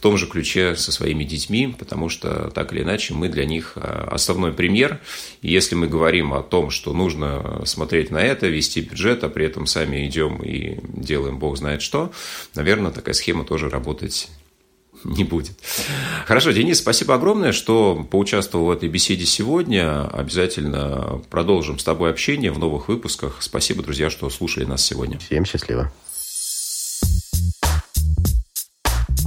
в 0.01 0.03
том 0.03 0.17
же 0.17 0.25
ключе 0.25 0.75
со 0.75 0.91
своими 0.91 1.23
детьми, 1.23 1.75
потому 1.77 2.09
что 2.09 2.49
так 2.49 2.73
или 2.73 2.81
иначе 2.81 3.13
мы 3.13 3.29
для 3.29 3.45
них 3.45 3.73
а, 3.75 4.09
основной 4.11 4.51
пример. 4.51 4.99
И 5.43 5.51
если 5.51 5.75
мы 5.75 5.85
говорим 5.85 6.33
о 6.33 6.41
том, 6.41 6.71
что 6.71 6.91
нужно 6.91 7.61
смотреть 7.65 8.09
на 8.09 8.17
это, 8.17 8.47
вести 8.47 8.81
бюджет, 8.81 9.23
а 9.23 9.29
при 9.29 9.45
этом 9.45 9.67
сами 9.67 10.07
идем 10.07 10.41
и 10.41 10.79
делаем 10.83 11.37
бог 11.37 11.55
знает 11.55 11.83
что, 11.83 12.11
наверное, 12.55 12.89
такая 12.89 13.13
схема 13.13 13.45
тоже 13.45 13.69
работать 13.69 14.29
не 15.03 15.23
будет. 15.23 15.53
Хорошо, 16.25 16.49
Денис, 16.49 16.79
спасибо 16.79 17.13
огромное, 17.13 17.51
что 17.51 18.03
поучаствовал 18.09 18.65
в 18.65 18.71
этой 18.71 18.89
беседе 18.89 19.27
сегодня. 19.27 20.07
Обязательно 20.07 21.21
продолжим 21.29 21.77
с 21.77 21.83
тобой 21.83 22.09
общение 22.09 22.51
в 22.51 22.57
новых 22.57 22.87
выпусках. 22.87 23.37
Спасибо, 23.41 23.83
друзья, 23.83 24.09
что 24.09 24.27
слушали 24.31 24.65
нас 24.65 24.83
сегодня. 24.83 25.19
Всем 25.19 25.45
счастливо. 25.45 25.91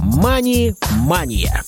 Мани-мания. 0.05 1.63